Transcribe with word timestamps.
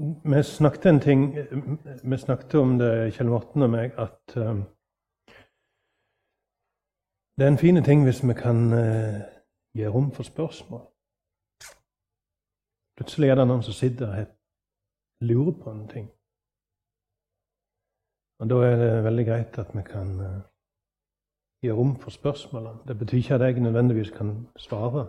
vi 0.00 0.42
snakket 0.42 0.86
en 0.86 1.00
ting 1.00 1.36
Vi 2.10 2.16
snakket 2.16 2.54
om 2.54 2.78
det, 2.78 3.12
Kjell 3.14 3.28
Morten 3.28 3.62
og 3.62 3.70
meg, 3.70 3.92
at 3.98 4.36
um, 4.36 4.62
det 7.36 7.46
er 7.46 7.52
en 7.52 7.58
fin 7.58 7.84
ting 7.84 8.04
hvis 8.04 8.22
vi 8.28 8.34
kan 8.34 8.72
uh, 8.72 9.20
gi 9.76 9.86
rom 9.88 10.10
for 10.12 10.22
spørsmål. 10.22 10.82
Plutselig 12.96 13.28
er 13.28 13.34
det 13.34 13.46
noen 13.48 13.62
som 13.62 13.76
sitter 13.76 14.08
og 14.08 14.26
lurer 15.20 15.54
på 15.62 15.70
en 15.70 15.88
ting. 15.88 16.10
Og 18.40 18.50
Da 18.50 18.60
er 18.64 18.76
det 18.76 19.04
veldig 19.04 19.26
greit 19.26 19.58
at 19.58 19.72
vi 19.76 19.82
kan 19.82 20.20
uh, 20.20 20.40
gi 21.62 21.72
rom 21.72 21.96
for 22.00 22.10
spørsmålene. 22.10 22.84
Det 22.88 22.98
betyr 22.98 23.18
ikke 23.18 23.34
at 23.34 23.40
jeg 23.40 23.60
nødvendigvis 23.60 24.10
kan 24.10 24.48
svare. 24.56 25.06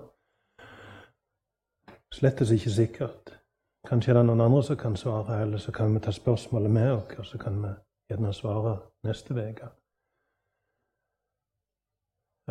Slettes 2.11 2.51
ikke 2.51 2.69
sikkert. 2.69 3.40
Kanskje 3.87 4.11
er 4.11 4.17
det 4.19 4.25
noen 4.25 4.41
andre 4.41 4.63
som 4.63 4.77
kan 4.77 4.95
svare, 4.95 5.41
eller 5.41 5.57
så 5.57 5.71
kan 5.71 5.93
vi 5.93 5.99
ta 5.99 6.11
spørsmålet 6.11 6.71
med 6.71 6.91
oss, 6.91 7.17
og 7.17 7.25
så 7.25 7.37
kan 7.37 7.61
vi 7.63 7.71
gjerne 8.09 8.33
svare 8.33 8.75
neste 9.03 9.33
uke. 9.33 9.69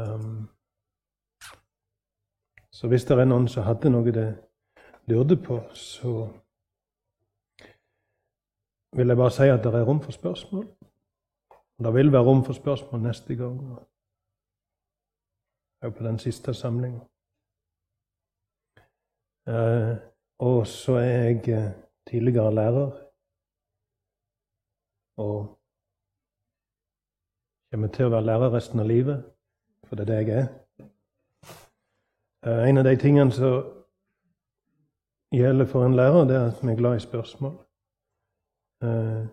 Um, 0.01 0.49
så 2.73 2.89
hvis 2.89 3.05
det 3.05 3.19
er 3.19 3.25
noen 3.25 3.49
som 3.49 3.63
hadde 3.63 3.91
noe 3.91 4.13
de 4.13 4.27
lurte 5.11 5.37
på, 5.37 5.61
så 5.75 6.27
vil 8.97 9.09
jeg 9.09 9.17
bare 9.17 9.31
si 9.31 9.49
at 9.49 9.63
det 9.65 9.75
er 9.75 9.87
rom 9.87 10.03
for 10.03 10.13
spørsmål. 10.13 10.67
Og 11.79 11.85
Det 11.85 11.95
vil 11.95 12.13
være 12.13 12.25
rom 12.25 12.45
for 12.45 12.53
spørsmål 12.53 13.01
neste 13.01 13.37
gang. 13.37 13.61
Og 15.83 15.95
på 15.95 16.05
den 16.05 16.19
siste 16.19 16.55
samlinga. 16.55 17.01
Uh, 19.49 20.10
og 20.41 20.67
så 20.67 20.93
er 20.93 21.03
jeg 21.05 21.49
eh, 21.49 21.73
tidligere 22.11 22.55
lærer. 22.55 22.91
Og 25.17 25.59
kommer 27.71 27.89
til 27.89 28.09
å 28.09 28.15
være 28.15 28.25
lærer 28.25 28.55
resten 28.55 28.81
av 28.81 28.89
livet, 28.89 29.21
for 29.85 30.01
det 30.01 30.09
er 30.09 30.11
det 30.11 30.21
jeg 30.21 30.39
er. 30.39 30.49
Eh, 32.47 32.65
en 32.71 32.81
av 32.81 32.89
de 32.89 32.97
tingene 32.97 33.37
som 33.37 33.69
gjelder 35.37 35.69
for 35.69 35.85
en 35.85 35.97
lærer, 36.01 36.25
det 36.25 36.37
er 36.37 36.49
at 36.49 36.65
vi 36.65 36.73
er 36.73 36.83
glad 36.83 36.97
i 36.97 37.05
spørsmål. 37.05 37.57
Eh, 38.83 39.25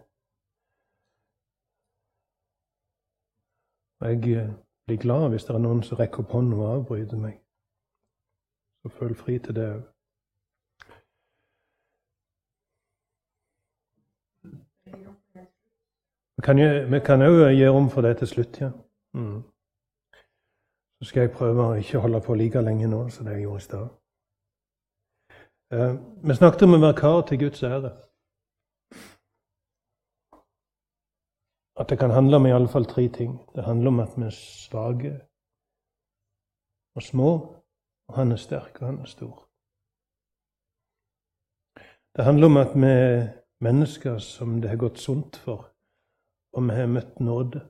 og 3.99 4.09
jeg 4.11 4.55
blir 4.85 4.97
glad 4.97 5.29
hvis 5.29 5.47
det 5.47 5.55
er 5.55 5.63
noen 5.63 5.83
som 5.83 5.97
rekker 5.97 6.27
opp 6.27 6.35
hånda 6.35 6.57
og 6.57 6.73
avbryter 6.73 7.17
meg. 7.21 7.39
Så 8.83 8.91
føl 8.99 9.15
fri 9.15 9.39
til 9.39 9.55
det 9.55 9.75
òg. 9.75 9.85
Vi 16.37 16.99
kan 17.05 17.21
òg 17.25 17.37
gi 17.57 17.67
rom 17.67 17.89
for 17.89 18.05
det 18.05 18.17
til 18.19 18.27
slutt, 18.27 18.59
ja. 18.61 18.69
Mm. 19.17 19.41
Så 20.97 21.09
skal 21.09 21.21
jeg 21.25 21.33
prøve 21.33 21.63
å 21.65 21.77
ikke 21.77 22.01
holde 22.03 22.21
på 22.25 22.35
like 22.37 22.61
lenge 22.61 22.89
nå 22.89 23.07
som 23.13 23.25
det 23.25 23.37
jeg 23.37 23.45
gjorde 23.45 23.61
i 23.61 23.65
stad. 23.65 23.87
Eh, 25.73 25.93
vi 26.27 26.35
snakket 26.37 26.65
om 26.65 26.75
å 26.77 26.81
være 26.81 26.97
kar 26.97 27.21
til 27.29 27.41
Guds 27.41 27.63
ære. 27.65 27.91
At 31.77 31.89
det 31.89 31.97
kan 32.01 32.13
handle 32.13 32.37
om 32.37 32.45
i 32.45 32.53
alle 32.53 32.69
fall 32.69 32.85
tre 32.89 33.07
ting. 33.13 33.37
Det 33.55 33.65
handler 33.65 33.93
om 33.93 33.99
at 33.99 34.13
vi 34.17 34.25
er 34.25 34.37
svake 34.37 35.13
og 36.97 37.03
små, 37.05 37.31
og 38.09 38.15
han 38.15 38.31
er 38.31 38.41
sterk, 38.41 38.81
og 38.81 38.87
han 38.87 38.99
er 39.01 39.09
stor. 39.09 39.35
Det 42.17 42.25
handler 42.25 42.45
om 42.45 42.57
at 42.57 42.73
vi 42.73 42.93
er 42.93 43.27
mennesker 43.61 44.17
som 44.17 44.61
det 44.61 44.69
har 44.69 44.81
gått 44.81 44.97
sunt 45.01 45.37
for 45.37 45.73
og 46.53 46.63
vi 46.63 46.75
har 46.75 46.87
møtt 46.87 47.19
nåde. 47.19 47.61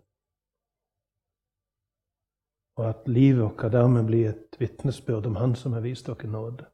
Og 2.77 2.89
at 2.89 3.07
livet 3.07 3.43
vårt 3.43 3.71
dermed 3.71 4.05
blir 4.05 4.29
et 4.29 4.59
vitnesbyrd 4.59 5.25
om 5.25 5.35
Han 5.35 5.55
som 5.55 5.73
har 5.73 5.81
vist 5.81 6.07
dere 6.07 6.27
nåde. 6.27 6.65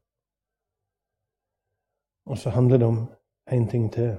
Og 2.25 2.37
så 2.37 2.49
handler 2.49 2.77
det 2.77 2.87
om 2.87 3.07
én 3.51 3.69
ting 3.71 3.93
til. 3.93 4.17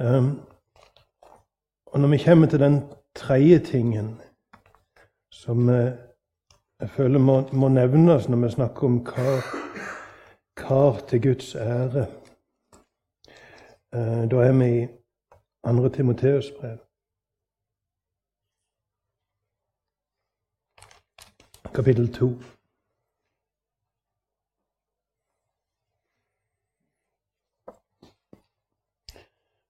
Um, 0.00 0.40
og 1.86 2.00
når 2.00 2.08
vi 2.08 2.24
kommer 2.24 2.46
til 2.46 2.60
den 2.60 2.82
tredje 3.14 3.58
tingen 3.58 4.20
som 5.32 5.68
jeg 5.68 6.90
føler 6.90 7.18
må, 7.18 7.40
må 7.52 7.68
nevnes 7.68 8.28
når 8.28 8.36
vi 8.36 8.50
snakker 8.50 8.84
om 8.84 9.04
kar, 9.04 9.40
kar 10.56 11.06
til 11.08 11.22
Guds 11.22 11.54
ære 11.54 12.06
Eh, 12.06 12.25
da 14.30 14.36
er 14.36 14.52
vi 14.52 14.82
i 14.82 14.86
2. 15.64 15.88
Timoteus 15.88 16.52
brev. 16.58 16.78
Kapittel 21.74 22.12
2. 22.12 22.26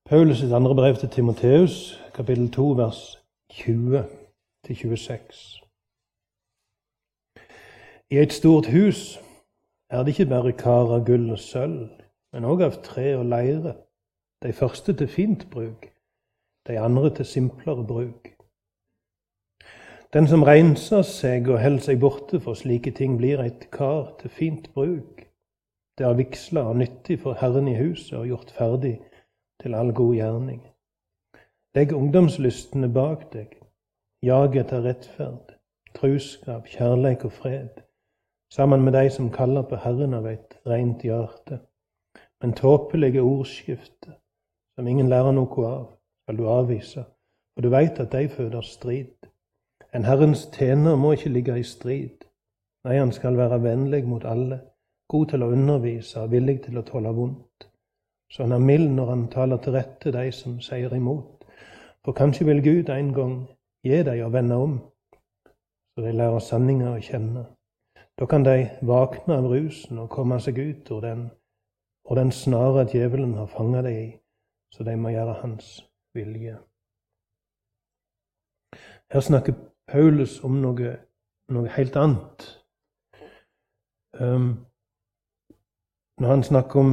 Paulus' 0.08 0.40
sitt 0.40 0.52
andre 0.52 0.74
brev 0.74 0.96
til 0.96 1.08
Timoteus, 1.08 2.02
kapittel 2.14 2.52
2, 2.52 2.68
vers 2.68 3.24
20-26. 3.52 5.62
I 8.10 8.18
et 8.18 8.32
stort 8.32 8.66
hus 8.66 9.18
er 9.90 9.98
det 9.98 10.08
ikke 10.08 10.30
bare 10.30 10.52
kar 10.52 10.94
av 10.94 11.06
gull 11.06 11.30
og 11.30 11.38
sølv, 11.38 11.90
men 12.32 12.44
òg 12.44 12.60
av 12.66 12.82
tre 12.82 13.16
og 13.16 13.26
leire 13.26 13.85
de 14.46 14.52
første 14.52 14.92
til 14.94 15.08
fint 15.08 15.46
bruk, 15.50 15.88
de 16.66 16.78
andre 16.78 17.10
til 17.14 17.24
simplere 17.24 17.86
bruk. 17.86 18.28
Den 20.14 20.28
som 20.30 20.42
renser 20.46 21.02
seg 21.02 21.48
og 21.50 21.58
holder 21.60 21.82
seg 21.82 21.98
borte 22.00 22.38
for 22.40 22.54
slike 22.54 22.92
ting, 22.94 23.16
blir 23.18 23.42
et 23.42 23.66
kar 23.74 24.12
til 24.20 24.30
fint 24.30 24.68
bruk. 24.74 25.24
Det 25.98 26.06
er 26.06 26.14
vigsla 26.14 26.62
og 26.70 26.76
nyttig 26.78 27.18
for 27.20 27.34
Herren 27.40 27.68
i 27.68 27.74
huset 27.78 28.18
og 28.18 28.26
gjort 28.30 28.52
ferdig 28.54 28.94
til 29.62 29.74
all 29.74 29.92
god 29.92 30.14
gjerning. 30.14 30.60
Legg 31.74 31.92
ungdomslystene 31.92 32.88
bak 32.92 33.32
deg. 33.32 33.56
Jag 34.22 34.56
etter 34.56 34.84
rettferd, 34.86 35.56
truskap, 35.94 36.66
kjærleik 36.66 37.24
og 37.24 37.32
fred, 37.32 37.82
sammen 38.52 38.84
med 38.84 38.94
de 38.96 39.10
som 39.10 39.28
kaller 39.30 39.66
på 39.66 39.76
Herren 39.82 40.14
av 40.14 40.26
et 40.30 40.56
rent 40.66 41.02
hjerte. 41.04 41.60
Men 42.40 42.54
tåpelige 42.56 43.22
ordskifter 43.22 44.16
som 44.76 44.88
ingen 44.88 45.08
lærer 45.08 45.32
noe 45.32 45.66
av, 45.66 45.84
skal 46.22 46.36
du 46.36 46.48
avvise, 46.52 47.04
for 47.54 47.64
du 47.64 47.72
veit 47.72 48.00
at 48.02 48.12
de 48.12 48.28
føder 48.28 48.64
strid. 48.66 49.28
En 49.94 50.04
Herrens 50.04 50.44
tjener 50.52 50.98
må 51.00 51.14
ikke 51.16 51.32
ligge 51.32 51.54
i 51.56 51.64
strid. 51.64 52.26
Nei, 52.84 52.98
han 52.98 53.12
skal 53.12 53.38
være 53.38 53.62
vennlig 53.64 54.02
mot 54.04 54.24
alle, 54.28 54.60
god 55.08 55.30
til 55.32 55.42
å 55.46 55.48
undervise 55.54 56.20
og 56.20 56.34
villig 56.34 56.58
til 56.66 56.76
å 56.76 56.84
tåle 56.84 57.12
vondt. 57.16 57.68
Så 58.32 58.42
han 58.42 58.52
er 58.52 58.66
mild 58.68 58.90
når 58.92 59.12
han 59.14 59.24
taler 59.32 59.62
til 59.62 59.78
rette 59.78 60.12
de 60.12 60.26
som 60.34 60.58
sier 60.60 60.92
imot. 60.92 61.46
For 62.04 62.12
kanskje 62.12 62.46
vil 62.50 62.62
Gud 62.62 62.92
en 62.92 63.14
gang 63.14 63.36
gi 63.86 64.02
dem 64.04 64.26
å 64.26 64.30
vende 64.34 64.60
om, 64.60 64.76
så 65.94 66.04
de 66.04 66.12
lærer 66.12 66.42
sanninga 66.44 66.92
å 66.92 67.00
kjenne. 67.02 67.46
Da 68.18 68.28
kan 68.28 68.44
de 68.44 68.68
våkne 68.84 69.40
av 69.40 69.48
rusen 69.48 69.98
og 70.02 70.12
komme 70.12 70.38
seg 70.42 70.58
ut 70.58 70.90
ur 70.92 71.00
den, 71.04 71.26
og 72.04 72.20
den 72.20 72.30
snare 72.32 72.84
djevelen 72.92 73.34
har 73.40 73.48
fanga 73.50 73.82
dem 73.86 73.98
i 74.04 74.06
så 74.72 74.84
de 74.84 74.96
må 74.96 75.12
gjøre 75.14 75.40
hans 75.42 75.80
vilje. 76.16 76.56
Her 79.12 79.22
snakker 79.22 79.54
Paulus 79.86 80.40
om 80.44 80.58
noe, 80.62 80.96
noe 81.54 81.74
helt 81.76 81.96
annet. 81.96 82.46
Um, 84.18 84.66
når 86.20 86.32
han 86.32 86.42
snakker 86.48 86.80
om 86.80 86.92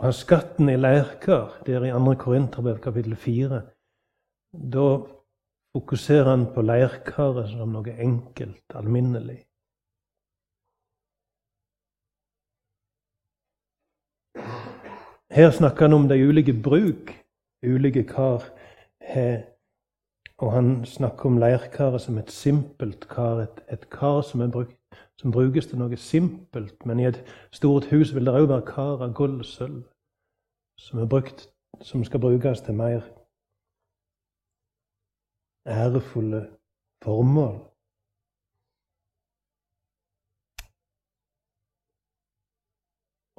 å 0.00 0.06
ha 0.06 0.12
skatten 0.16 0.72
i 0.72 0.78
leirkar, 0.80 1.60
der 1.66 1.84
i 1.86 1.92
2. 1.92 2.14
Korinterbrev 2.22 2.80
kapittel 2.82 3.16
4, 3.20 3.60
da 4.74 4.86
fokuserer 5.76 6.32
han 6.32 6.48
på 6.54 6.64
leirkaret 6.64 7.52
som 7.52 7.76
noe 7.76 7.94
enkelt, 7.94 8.64
alminnelig. 8.74 9.44
Her 15.30 15.50
snakker 15.50 15.86
han 15.86 15.92
om 15.92 16.08
de 16.08 16.28
ulike 16.28 16.52
bruk 16.62 17.20
ulike 17.62 18.02
kar 18.02 18.44
har. 19.00 19.42
Og 20.38 20.52
han 20.52 20.86
snakker 20.86 21.26
om 21.26 21.38
leirkaret 21.38 22.00
som 22.00 22.18
et 22.18 22.30
simpelt 22.30 23.08
kar, 23.08 23.40
et, 23.40 23.60
et 23.72 23.90
kar 23.90 24.22
som, 24.22 24.50
bruk, 24.50 24.72
som, 25.20 25.32
brukes 25.32 25.66
til 25.66 25.78
noe 25.78 25.96
simpelt. 25.96 26.86
Men 26.86 27.00
i 27.00 27.06
et 27.06 27.20
stort 27.52 27.90
hus 27.92 28.14
vil 28.14 28.24
det 28.24 28.34
òg 28.34 28.48
være 28.48 28.66
kar 28.66 29.04
av 29.04 29.12
gull 29.14 29.38
og 29.42 29.44
sølv 29.44 29.82
som, 30.80 31.08
brukt, 31.08 31.50
som 31.84 32.04
skal 32.04 32.20
brukes 32.20 32.64
til 32.64 32.74
mer 32.74 33.04
ærefulle 35.68 36.46
formål. 37.04 37.69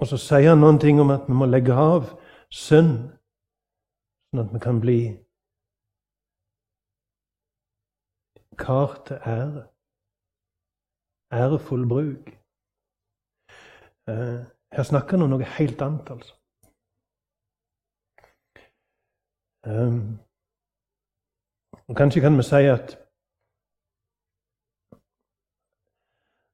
Og 0.01 0.07
så 0.09 0.17
sier 0.17 0.49
han 0.49 0.63
noen 0.63 0.79
ting 0.81 0.99
om 1.01 1.11
at 1.13 1.27
vi 1.29 1.35
må 1.37 1.45
legge 1.45 1.75
av 1.77 2.07
synd, 2.49 3.11
sånn 4.31 4.41
at 4.45 4.53
vi 4.55 4.61
kan 4.63 4.79
bli 4.81 5.01
kar 8.61 8.97
til 9.05 9.21
ære. 9.35 9.67
Ærefull 11.31 11.85
bruk. 11.87 12.33
Eh, 14.09 14.41
her 14.75 14.83
snakker 14.89 15.17
han 15.17 15.27
om 15.27 15.35
noe 15.35 15.53
helt 15.57 15.81
annet, 15.85 16.09
altså. 16.09 16.33
Um, 19.63 20.17
og 21.87 21.95
Kanskje 21.95 22.21
kan 22.25 22.37
vi 22.37 22.43
si 22.43 22.65
at 22.65 22.97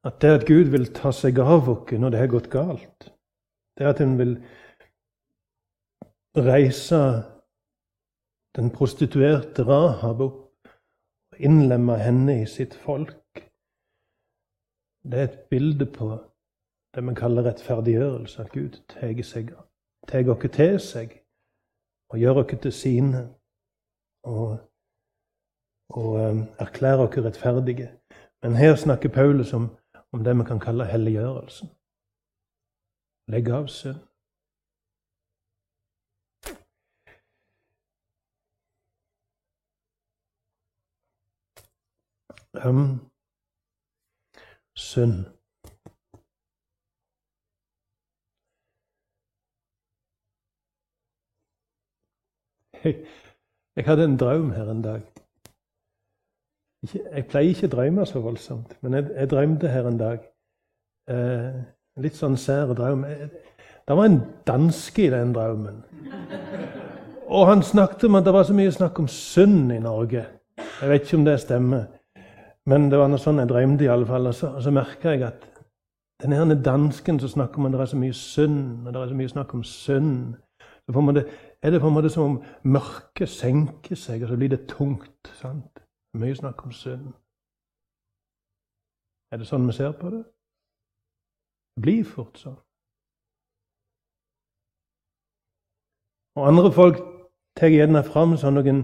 at 0.08 0.22
det 0.22 0.40
at 0.40 0.48
Gud 0.48 0.72
vil 0.72 0.94
ta 0.94 1.12
seg 1.16 1.40
av 1.40 1.70
oss 1.72 1.92
når 1.92 2.10
det 2.10 2.20
har 2.20 2.28
gått 2.32 2.50
galt, 2.52 3.08
det 3.78 3.86
at 3.86 4.00
hun 4.04 4.18
vil 4.18 4.38
reise 6.38 7.02
den 8.58 8.72
prostituerte 8.74 9.66
Rahab 9.68 10.22
opp 10.22 10.72
og 11.32 11.40
innlemme 11.40 11.98
henne 12.02 12.42
i 12.42 12.46
sitt 12.50 12.74
folk, 12.74 13.44
det 15.08 15.20
er 15.20 15.24
et 15.30 15.40
bilde 15.50 15.86
på 15.86 16.10
det 16.96 17.04
vi 17.08 17.14
kaller 17.16 17.46
rettferdiggjørelse. 17.46 18.42
At 18.42 18.52
Gud 18.52 18.80
tar 18.90 19.24
seg 19.24 19.54
tar 20.08 20.30
oss 20.32 20.52
til 20.54 20.80
seg 20.80 21.14
og 22.10 22.20
gjør 22.20 22.44
oss 22.44 22.60
til 22.62 22.74
sine. 22.74 23.28
Og, 24.28 24.58
og 25.90 26.12
um, 26.20 26.44
erklærer 26.60 27.06
oss 27.08 27.18
rettferdige. 27.26 27.92
Men 28.44 28.56
her 28.56 28.76
snakker 28.76 29.10
Paulus 29.10 29.54
om, 29.54 29.70
om 30.12 30.24
det 30.24 30.38
vi 30.38 30.44
kan 30.44 30.60
kalle 30.60 30.86
helliggjørelsen. 30.86 31.70
Legge 33.28 33.54
av 33.54 33.68
synd. 33.68 34.00
Um, 42.66 43.12
synd. 44.76 45.26
Jeg 52.84 53.86
hadde 53.86 54.04
en 54.04 54.18
drøm 54.18 54.52
her 54.52 54.72
en 54.72 54.82
dag. 54.82 55.02
Jeg 56.94 57.26
pleier 57.30 57.50
ikke 57.50 57.68
å 57.68 57.74
drømme 57.76 58.06
så 58.08 58.22
voldsomt, 58.24 58.78
men 58.82 58.94
jeg, 58.94 59.10
jeg 59.16 59.30
drømte 59.30 59.72
her 59.74 59.90
en 59.90 60.00
dag. 60.00 60.24
Eh, 61.12 61.58
litt 62.02 62.18
sånn 62.18 62.38
sær 62.40 62.74
drøm. 62.78 63.04
Det 63.88 63.96
var 63.96 64.06
en 64.06 64.22
danske 64.48 65.06
i 65.06 65.12
den 65.12 65.34
drømmen. 65.36 65.84
Og 67.28 67.48
han 67.50 67.64
snakket 67.64 68.08
om 68.08 68.18
at 68.20 68.26
det 68.26 68.34
var 68.36 68.48
så 68.48 68.56
mye 68.56 68.72
snakk 68.72 69.00
om 69.00 69.08
synd 69.12 69.72
i 69.76 69.80
Norge. 69.84 70.26
Jeg 70.82 70.90
vet 70.90 71.06
ikke 71.06 71.20
om 71.20 71.28
det 71.28 71.40
stemmer, 71.42 71.86
men 72.70 72.90
det 72.92 73.00
var 73.00 73.10
noe 73.12 73.22
sånn 73.22 73.42
jeg 73.42 73.50
drømte 73.50 73.88
i 73.88 73.92
alle 73.92 74.08
fall. 74.08 74.30
Og 74.30 74.36
så, 74.36 74.54
og 74.56 74.64
så 74.64 74.74
merka 74.76 75.16
jeg 75.16 75.26
at 75.28 75.48
denne 76.24 76.58
dansken 76.64 77.20
som 77.22 77.34
snakker 77.36 77.60
om 77.62 77.68
at 77.68 77.76
det 77.76 77.82
er 77.84 77.92
så 77.94 78.00
mye 78.00 78.18
synd, 78.18 78.88
og 78.88 78.94
det 78.94 79.02
er 79.02 79.12
så 79.12 79.18
mye 79.22 79.34
snakk 79.36 79.56
om 79.58 79.64
synd 79.68 80.38
så 80.88 80.94
på 80.94 81.00
en 81.00 81.06
måte, 81.06 81.26
er 81.62 81.72
det 81.72 81.82
på 81.82 81.88
en 81.88 81.94
måte 81.94 82.10
som 82.10 82.24
om 82.24 82.36
mørket 82.64 83.30
senker 83.30 83.96
seg, 84.00 84.22
og 84.24 84.30
så 84.30 84.36
blir 84.40 84.50
det 84.50 84.68
tungt. 84.72 85.32
sant? 85.36 85.80
Mye 86.16 86.36
snakk 86.36 86.64
om 86.66 86.72
synd. 86.72 87.10
Er 89.32 89.42
det 89.42 89.48
sånn 89.50 89.68
vi 89.68 89.76
ser 89.76 89.92
på 90.00 90.10
det? 90.14 90.24
Blir 91.78 92.06
fort 92.08 92.40
sånn. 92.42 92.58
Og 96.38 96.48
andre 96.50 96.72
folk 96.74 97.02
tar 97.58 97.74
gjerne 97.74 98.04
fram 98.06 98.36
sånn 98.38 98.58
noen 98.60 98.84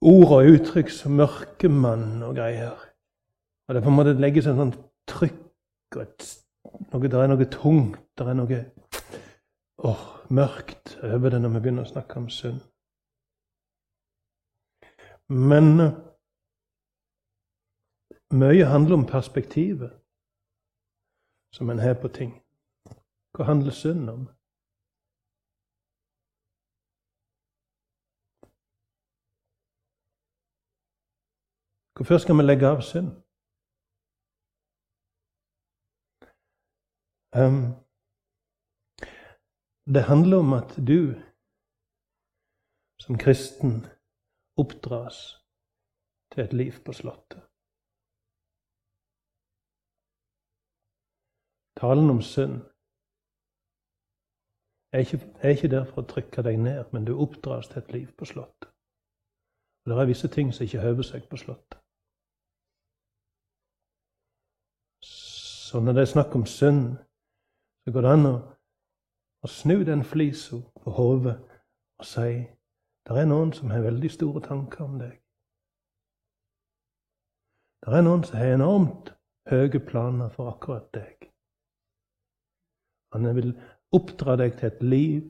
ord 0.00 0.32
og 0.40 0.54
uttrykk 0.54 0.90
som 0.90 1.18
mørkemann 1.18 2.24
og 2.26 2.34
greier. 2.38 2.78
Og 3.68 3.76
det 3.76 3.84
på 3.84 3.92
en 3.92 3.98
måte 3.98 4.16
legges 4.18 4.48
en 4.50 4.58
sånn 4.58 4.74
trykk 5.10 5.98
og 5.98 6.02
et, 6.02 6.26
noe, 6.90 7.08
Det 7.08 7.18
er 7.18 7.30
noe 7.30 7.46
tungt, 7.50 8.02
det 8.18 8.26
er 8.26 8.36
noe 8.38 8.58
oh, 9.86 10.02
mørkt 10.30 10.96
over 11.02 11.30
det 11.30 11.40
når 11.42 11.54
vi 11.54 11.62
begynner 11.64 11.86
å 11.86 11.90
snakke 11.90 12.18
om 12.18 12.28
synd. 12.30 12.60
Men 15.30 15.80
eh, 15.80 15.96
mye 18.34 18.66
handler 18.66 18.98
om 18.98 19.06
perspektivet 19.06 19.99
som 21.52 21.70
en 21.70 21.78
har 21.78 21.94
på 22.02 22.08
ting. 22.08 22.32
Hva 23.34 23.44
handler 23.44 23.72
synd 23.72 24.10
om? 24.10 24.28
Hvorfor 31.94 32.18
skal 32.18 32.36
vi 32.38 32.42
legge 32.42 32.68
av 32.68 32.80
synd? 32.80 33.10
Um, 37.36 37.62
det 39.94 40.02
handler 40.02 40.36
om 40.38 40.52
at 40.52 40.70
du 40.90 41.00
som 43.00 43.18
kristen 43.18 43.86
oppdras 44.56 45.18
til 46.32 46.44
et 46.44 46.52
liv 46.52 46.72
på 46.84 46.92
Slottet. 46.92 47.49
Talen 51.80 52.10
om 52.10 52.20
synd 52.22 52.60
er 54.92 54.98
ikke, 54.98 55.20
er 55.40 55.54
ikke 55.54 55.70
der 55.72 55.86
for 55.88 56.02
å 56.02 56.08
trykke 56.10 56.44
deg 56.44 56.58
ned, 56.60 56.84
men 56.92 57.06
du 57.08 57.14
oppdras 57.16 57.70
til 57.70 57.80
et 57.82 57.92
liv 57.94 58.08
på 58.18 58.28
Slottet. 58.28 58.68
Og 59.84 59.92
Det 59.92 59.98
er 59.98 60.10
visse 60.10 60.28
ting 60.28 60.52
som 60.54 60.66
ikke 60.66 60.84
høver 60.84 61.06
seg 61.08 61.28
på 61.30 61.40
Slottet. 61.40 61.78
Så 65.02 65.80
når 65.80 65.92
det 65.92 66.02
er 66.02 66.12
snakk 66.12 66.34
om 66.34 66.46
synd, 66.46 66.96
så 67.84 67.92
går 67.94 68.04
det 68.04 68.12
an 68.12 68.26
å 68.26 68.34
å 69.42 69.48
snu 69.48 69.84
den 69.84 70.02
flisa 70.04 70.58
på 70.82 70.92
hodet 70.96 71.36
og 72.00 72.06
si 72.06 72.32
det 73.08 73.16
er 73.16 73.28
noen 73.28 73.52
som 73.56 73.72
har 73.72 73.82
veldig 73.82 74.10
store 74.12 74.42
tanker 74.44 74.84
om 74.84 74.98
deg. 75.00 75.14
Det 77.80 77.96
er 77.96 78.04
noen 78.04 78.22
som 78.28 78.36
har 78.38 78.52
enormt 78.54 79.14
høye 79.50 79.80
planer 79.88 80.28
for 80.34 80.52
akkurat 80.52 80.90
deg. 80.94 81.19
Han 83.12 83.36
vil 83.36 83.52
oppdra 83.92 84.36
deg 84.38 84.58
til 84.58 84.70
et 84.70 84.82
liv 84.82 85.28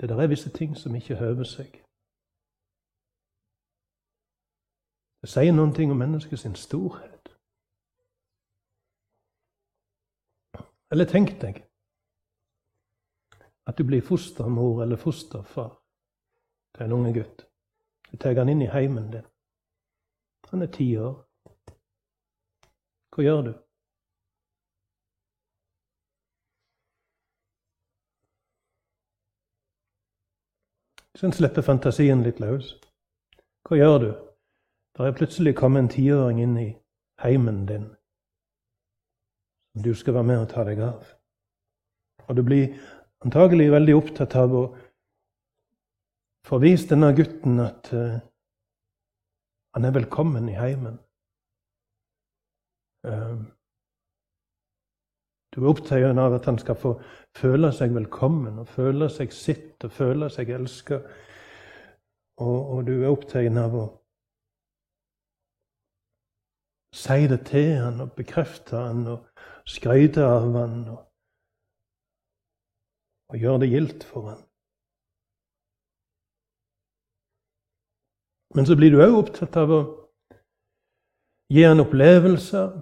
det 0.00 0.10
er 0.10 0.26
visse 0.26 0.50
ting 0.50 0.76
som 0.76 0.94
ikke 0.94 1.16
høver 1.16 1.44
seg. 1.48 1.70
Det 5.22 5.30
sier 5.32 5.54
noen 5.54 5.72
ting 5.72 5.92
om 5.92 5.96
menneskets 5.96 6.44
storhet. 6.60 7.30
Eller 10.92 11.08
tenk 11.08 11.32
deg 11.40 11.62
at 13.64 13.78
du 13.78 13.86
blir 13.88 14.04
fostermor 14.04 14.82
eller 14.82 15.00
fosterfar 15.00 15.72
til 16.76 16.84
en 16.84 16.92
unge 16.92 17.14
gutt. 17.16 17.46
Du 18.12 18.18
tar 18.20 18.36
han 18.36 18.52
inn 18.52 18.62
i 18.62 18.68
heimen 18.68 19.08
din. 19.12 19.24
Han 20.50 20.62
er 20.62 20.68
ti 20.68 20.96
år. 21.00 21.16
Hva 23.14 23.24
gjør 23.24 23.42
du? 23.48 23.52
Så 31.24 31.30
en 31.30 31.32
slipper 31.32 31.64
fantasien 31.64 32.20
litt 32.20 32.36
løs. 32.36 32.74
Hva 33.64 33.78
gjør 33.78 33.94
du? 34.02 34.10
Der 34.98 35.06
er 35.08 35.14
plutselig 35.16 35.54
kommet 35.56 35.80
en 35.80 35.86
tiåring 35.88 36.42
inn 36.44 36.58
i 36.60 36.66
heimen 37.22 37.62
din 37.64 37.86
du 39.86 39.94
skal 39.96 40.18
være 40.18 40.28
med 40.28 40.42
og 40.42 40.50
ta 40.52 40.66
deg 40.68 40.82
av. 40.84 41.06
Og 42.28 42.36
du 42.36 42.42
blir 42.44 42.76
antagelig 43.24 43.70
veldig 43.72 43.96
opptatt 43.96 44.36
av 44.36 44.52
å 44.52 44.62
få 46.44 46.60
vist 46.60 46.92
denne 46.92 47.08
gutten 47.16 47.56
at 47.64 47.88
uh, 47.96 48.20
han 49.72 49.88
er 49.88 49.96
velkommen 49.96 50.52
i 50.52 50.58
heimen. 50.60 51.00
Uh, 53.08 53.48
du 55.54 55.60
er 55.62 55.70
opptatt 55.70 56.18
av 56.18 56.34
at 56.34 56.48
han 56.50 56.58
skal 56.58 56.78
få 56.78 56.94
føle 57.38 57.70
seg 57.72 57.94
velkommen 57.94 58.58
og 58.62 58.68
føle 58.68 59.08
seg 59.10 59.32
sitt 59.34 59.84
og 59.86 59.92
føle 59.94 60.30
seg 60.30 60.50
elska. 60.54 61.00
Og, 62.42 62.58
og, 62.74 62.80
du 62.86 62.96
er 62.96 63.12
opptatt 63.12 63.58
av 63.62 63.76
å 63.78 63.86
si 66.94 67.26
det 67.30 67.44
til 67.46 67.76
han 67.78 68.02
og 68.02 68.14
bekrefte 68.18 68.78
han 68.78 69.06
og 69.14 69.50
skryte 69.70 70.26
av 70.26 70.50
han. 70.58 70.78
og 70.90 71.02
og 73.34 73.40
gjøre 73.42 73.60
det 73.64 73.70
gildt 73.72 74.04
for 74.06 74.28
han. 74.30 74.42
Men 78.54 78.66
så 78.68 78.76
blir 78.78 78.92
du 78.94 79.00
òg 79.02 79.16
opptatt 79.18 79.56
av 79.58 79.72
å 79.74 79.80
gi 81.50 81.64
han 81.66 81.82
opplevelser 81.82 82.76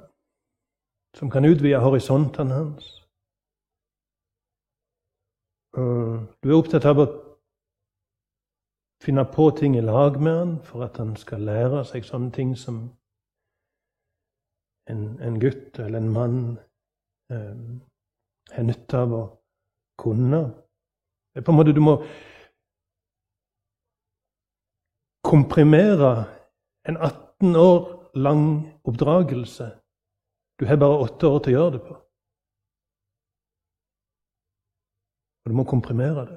som 1.17 1.31
kan 1.31 1.45
utvide 1.45 1.81
horisontene 1.81 2.55
hans. 2.55 2.99
Du 5.75 6.51
er 6.51 6.57
opptatt 6.59 6.85
av 6.85 7.01
å 7.01 7.07
finne 9.03 9.25
på 9.25 9.51
ting 9.57 9.77
i 9.77 9.85
lag 9.85 10.19
med 10.21 10.37
han 10.39 10.53
for 10.67 10.85
at 10.85 10.99
han 11.01 11.15
skal 11.17 11.47
lære 11.49 11.85
seg 11.89 12.05
sånne 12.07 12.31
ting 12.37 12.53
som 12.59 12.83
en, 14.91 15.07
en 15.23 15.39
gutt 15.41 15.79
eller 15.79 15.99
en 15.99 16.13
mann 16.13 16.39
eh, 17.33 17.57
har 18.53 18.67
nytte 18.69 19.01
av 19.01 19.15
å 19.17 19.23
kunne. 20.03 20.43
Det 21.33 21.41
er 21.41 21.47
på 21.47 21.55
en 21.55 21.59
måte 21.61 21.75
Du 21.75 21.81
må 21.81 21.97
komprimere 25.25 26.13
en 26.89 26.97
18 26.97 27.57
år 27.57 28.11
lang 28.15 28.45
oppdragelse. 28.85 29.71
Du 30.63 30.67
har 30.67 30.77
bare 30.77 30.99
åtte 31.03 31.27
år 31.27 31.41
til 31.43 31.57
å 31.57 31.59
gjøre 31.59 31.71
det 31.75 31.79
på. 31.83 31.95
Og 35.43 35.51
du 35.51 35.57
må 35.59 35.65
komprimere 35.67 36.23
det. 36.29 36.37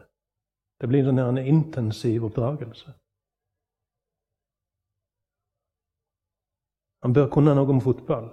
Det 0.82 0.88
blir 0.90 1.04
sånn 1.06 1.22
en 1.22 1.38
intensiv 1.38 2.26
oppdragelse. 2.26 2.90
Han 7.06 7.14
bør 7.14 7.30
kunne 7.36 7.54
noe 7.54 7.70
om 7.70 7.84
fotball. 7.86 8.32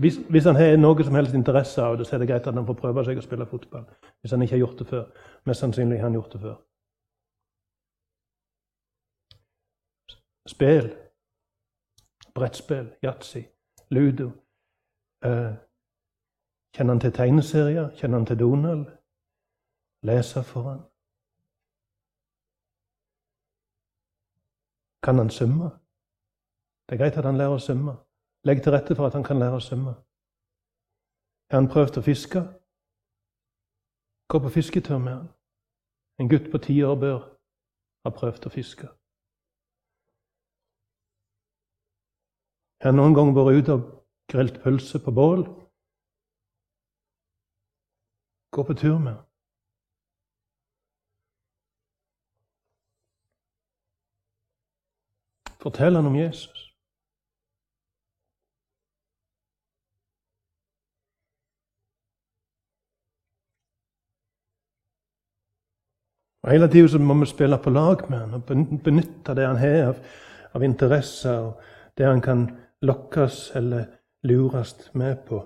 Hvis, 0.00 0.16
hvis, 0.32 0.48
han 0.48 0.56
har 0.56 0.72
noe 0.80 1.04
som 1.04 1.20
helst 1.20 1.36
interesse 1.36 1.84
av 1.84 1.98
det, 2.00 2.08
så 2.08 2.16
er 2.16 2.24
det 2.24 2.30
greit 2.32 2.48
at 2.48 2.56
han 2.56 2.70
får 2.70 2.80
prøve 2.80 3.04
seg 3.04 3.20
å 3.20 3.26
spille 3.26 3.48
fotball. 3.52 3.84
Hvis 4.24 4.32
han 4.32 4.46
ikke 4.46 4.56
har 4.56 4.64
gjort 4.64 4.80
det 4.80 4.88
før. 4.94 5.04
Mest 5.44 5.66
sannsynlig 5.66 6.00
har 6.00 6.08
han 6.08 6.16
gjort 6.16 6.32
det 6.32 6.42
før. 6.46 6.56
Spill. 10.48 10.90
Brettspill, 12.32 12.88
yatzy, 13.04 13.44
ludo. 13.92 14.32
Uh, 15.26 15.52
kjenner 16.74 16.92
han 16.94 17.00
til 17.00 17.12
tegneserier? 17.12 17.86
Kjenner 17.98 18.18
han 18.18 18.26
til 18.26 18.38
Donald? 18.38 18.84
Leser 20.08 20.42
for 20.42 20.62
han? 20.70 20.80
Kan 25.04 25.18
han 25.18 25.30
svømme? 25.30 25.70
Det 26.86 26.94
er 26.94 27.00
greit 27.00 27.18
at 27.18 27.24
han 27.24 27.38
lærer 27.40 27.56
å 27.56 27.64
svømme. 27.66 27.96
Legg 28.46 28.62
til 28.62 28.72
rette 28.72 28.94
for 28.94 29.06
at 29.06 29.16
han 29.18 29.24
kan 29.26 29.38
lære 29.42 29.58
å 29.58 29.64
svømme. 29.68 29.94
Har 31.50 31.58
han 31.60 31.70
prøvd 31.74 31.98
å 31.98 32.06
fiske? 32.06 32.42
Gå 34.30 34.38
på 34.42 34.54
fisketur 34.58 34.98
med 34.98 35.14
han. 35.14 35.28
En 36.20 36.30
gutt 36.30 36.50
på 36.52 36.58
ti 36.58 36.82
år 36.82 36.94
bør 37.02 37.18
ha 38.04 38.10
prøvd 38.14 38.46
å 38.46 38.54
fiske. 38.54 38.86
Har 42.82 42.92
han 42.92 42.98
noen 43.00 43.14
gang 43.14 43.34
vært 43.34 43.58
ute 43.58 43.74
og 43.74 44.05
grelt 44.32 44.62
pølse 44.62 44.98
på 44.98 45.10
bål? 45.10 45.46
Gå 48.50 48.62
på 48.62 48.74
tur 48.74 48.98
med. 48.98 49.16
Fortell 55.62 55.96
han 55.98 56.06
om 56.06 56.16
Jesus. 56.16 56.66
Og 66.46 66.52
Hele 66.52 66.68
tida 66.70 66.98
må 67.02 67.16
vi 67.18 67.26
spille 67.26 67.58
på 67.58 67.72
lag 67.74 68.04
med 68.10 68.20
han 68.20 68.34
og 68.38 68.46
benytte 68.84 69.34
det 69.34 69.46
han 69.48 69.58
har 69.58 69.88
av, 69.88 69.96
av 70.54 70.62
interesser, 70.62 71.48
og 71.48 71.96
det 71.98 72.06
han 72.06 72.22
kan 72.22 72.44
lokkes 72.86 73.50
eller 73.58 73.88
lures 74.26 74.74
med 74.94 75.22
på. 75.28 75.40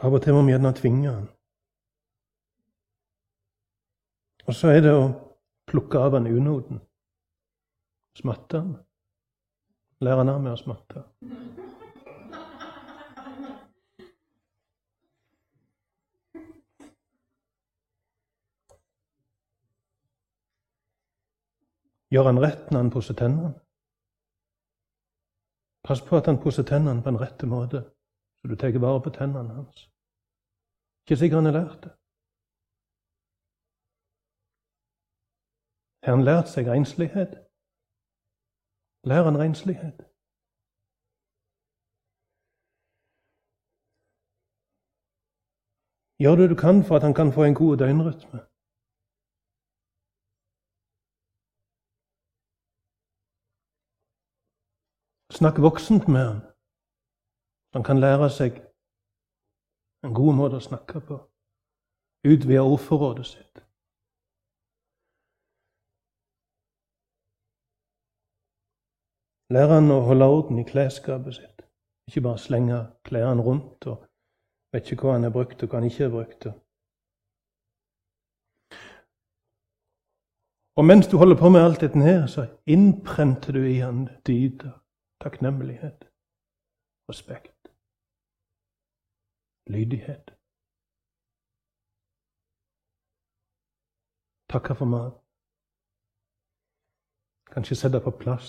Av 0.00 0.14
og 0.16 0.22
til 0.24 0.32
må 0.32 0.44
vi 0.46 0.54
gjerne 0.54 0.72
tvinge 0.76 1.10
han. 1.12 1.26
Og 4.48 4.56
så 4.56 4.72
er 4.72 4.80
det 4.84 4.94
å 4.96 5.10
plukke 5.68 6.00
av 6.00 6.16
han 6.16 6.28
unoden. 6.30 6.80
Smatte 8.18 8.62
han. 8.62 8.72
Lære 10.00 10.24
han 10.24 10.32
av 10.32 10.40
med 10.42 10.56
å 10.56 10.60
smatte. 10.60 11.04
Gjør 22.10 22.26
han 22.30 22.42
rett 22.42 22.70
når 22.70 22.82
han 22.82 22.90
pusser 22.94 23.14
tennene? 23.14 23.52
Pass 25.86 26.02
på 26.08 26.16
at 26.16 26.26
han 26.26 26.40
pusser 26.42 26.66
tennene 26.66 27.02
på 27.02 27.08
en 27.12 27.20
rette 27.20 27.46
måte, 27.46 27.84
så 28.38 28.50
du 28.50 28.56
tar 28.56 28.78
vare 28.82 29.02
på 29.04 29.14
tennene 29.14 29.54
hans. 29.54 29.86
Ikke 31.02 31.16
sikkert 31.16 31.40
han 31.40 31.48
har 31.50 31.58
lært 31.60 31.80
det. 31.84 31.92
Har 36.04 36.16
han 36.16 36.24
lært 36.24 36.48
seg 36.52 36.68
renslighet? 36.68 37.32
Lær 39.08 39.24
han 39.28 39.38
renslighet. 39.40 39.98
Gjør 46.20 46.36
det 46.36 46.50
du 46.52 46.56
kan 46.66 46.84
for 46.86 46.96
at 46.96 47.02
han 47.02 47.14
kan 47.14 47.32
få 47.32 47.42
en 47.44 47.54
god 47.54 47.76
døgnrytme. 47.82 48.49
Snakk 55.30 55.62
voksent 55.62 56.08
med 56.08 56.26
ham. 56.26 56.40
Han 57.74 57.84
kan 57.84 58.00
lære 58.00 58.30
seg 58.34 58.56
en 60.04 60.14
god 60.14 60.34
måte 60.34 60.58
å 60.58 60.64
snakke 60.64 61.00
på. 61.06 61.18
Utvide 62.26 62.64
ordforrådet 62.66 63.26
sitt. 63.26 63.62
Lære 69.54 69.78
han 69.78 69.94
å 69.94 70.00
holde 70.08 70.30
orden 70.34 70.58
i 70.58 70.66
klesskapet 70.66 71.38
sitt. 71.38 71.62
Ikke 72.10 72.24
bare 72.26 72.42
slenge 72.42 72.82
klærne 73.06 73.46
rundt 73.46 73.86
og 73.86 74.02
vet 74.74 74.90
ikke 74.90 75.06
hva 75.06 75.16
han 75.18 75.28
har 75.28 75.34
brukt 75.34 75.62
og 75.62 75.70
hva 75.70 75.78
han 75.78 75.88
ikke 75.90 76.08
har 76.08 76.12
brukt. 76.16 76.50
Og 80.78 80.86
mens 80.86 81.06
du 81.06 81.18
holder 81.22 81.38
på 81.38 81.54
med 81.54 81.62
alt 81.62 81.82
dette 81.86 82.02
her, 82.02 82.26
så 82.26 82.48
innprenter 82.66 83.54
du 83.54 83.62
i 83.66 83.78
han 83.78 84.08
dyder 84.26 84.79
takknemlighet, 85.22 86.00
respekt, 87.10 87.60
lydighet. 89.74 90.26
Takke 94.52 94.74
for 94.74 94.88
mat. 94.94 95.16
Kanskje 97.52 97.76
sette 97.76 98.00
på 98.04 98.10
plass. 98.22 98.48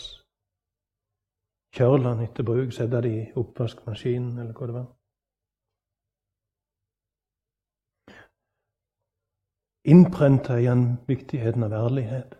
Kjøle 1.76 2.04
den 2.10 2.24
etter 2.26 2.44
bruk, 2.44 2.74
sette 2.74 3.02
det 3.06 3.12
i 3.18 3.28
oppvaskmaskinen, 3.42 4.40
eller 4.42 4.54
hva 4.58 4.68
det 4.70 4.76
var. 4.80 4.90
Innprenta 9.94 10.60
igjen 10.62 10.84
viktigheten 11.08 11.64
av 11.68 11.74
ærlighet. 11.74 12.36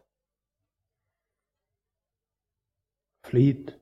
Flit. 3.30 3.81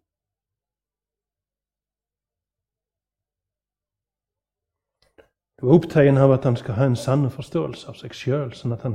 Du 5.60 5.68
er 5.68 5.74
opptatt 5.76 6.18
av 6.18 6.32
at 6.32 6.46
han 6.48 6.56
skal 6.56 6.74
ha 6.74 6.86
en 6.88 6.96
sann 6.96 7.26
forståelse 7.32 7.90
av 7.92 7.98
seg 8.00 8.14
sjøl, 8.16 8.54
sånn 8.56 8.72
at 8.72 8.84
han 8.88 8.94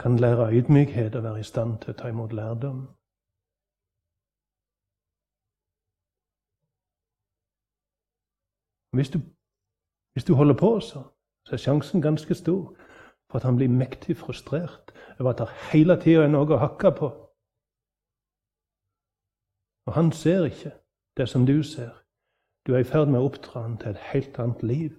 kan 0.00 0.14
lære 0.16 0.46
ydmykhet 0.56 1.16
og 1.18 1.24
være 1.26 1.40
i 1.42 1.44
stand 1.44 1.82
til 1.82 1.92
å 1.92 1.96
ta 1.98 2.08
imot 2.08 2.32
lærdom. 2.32 2.86
Hvis 8.96 9.10
du, 9.12 9.18
hvis 10.16 10.24
du 10.24 10.32
holder 10.34 10.56
på 10.56 10.70
så, 10.80 11.02
så 11.44 11.54
er 11.54 11.60
sjansen 11.60 12.02
ganske 12.02 12.34
stor 12.34 12.72
for 13.28 13.36
at 13.36 13.44
han 13.44 13.58
blir 13.60 13.68
mektig 13.68 14.16
frustrert 14.16 14.94
over 15.18 15.34
at 15.34 15.42
det 15.42 15.48
hele 15.72 15.98
tida 16.00 16.24
er 16.24 16.32
noe 16.32 16.48
å 16.56 16.62
hakke 16.62 16.94
på. 16.96 17.10
Og 19.86 19.92
han 19.92 20.08
ser 20.12 20.48
ikke 20.48 20.72
det 21.20 21.28
som 21.28 21.44
du 21.46 21.60
ser. 21.62 21.92
Du 22.64 22.72
er 22.72 22.80
i 22.80 22.88
ferd 22.88 23.12
med 23.12 23.20
å 23.20 23.28
oppdra 23.28 23.66
han 23.66 23.76
til 23.76 23.92
et 23.92 24.08
helt 24.14 24.40
annet 24.40 24.64
liv 24.64 24.96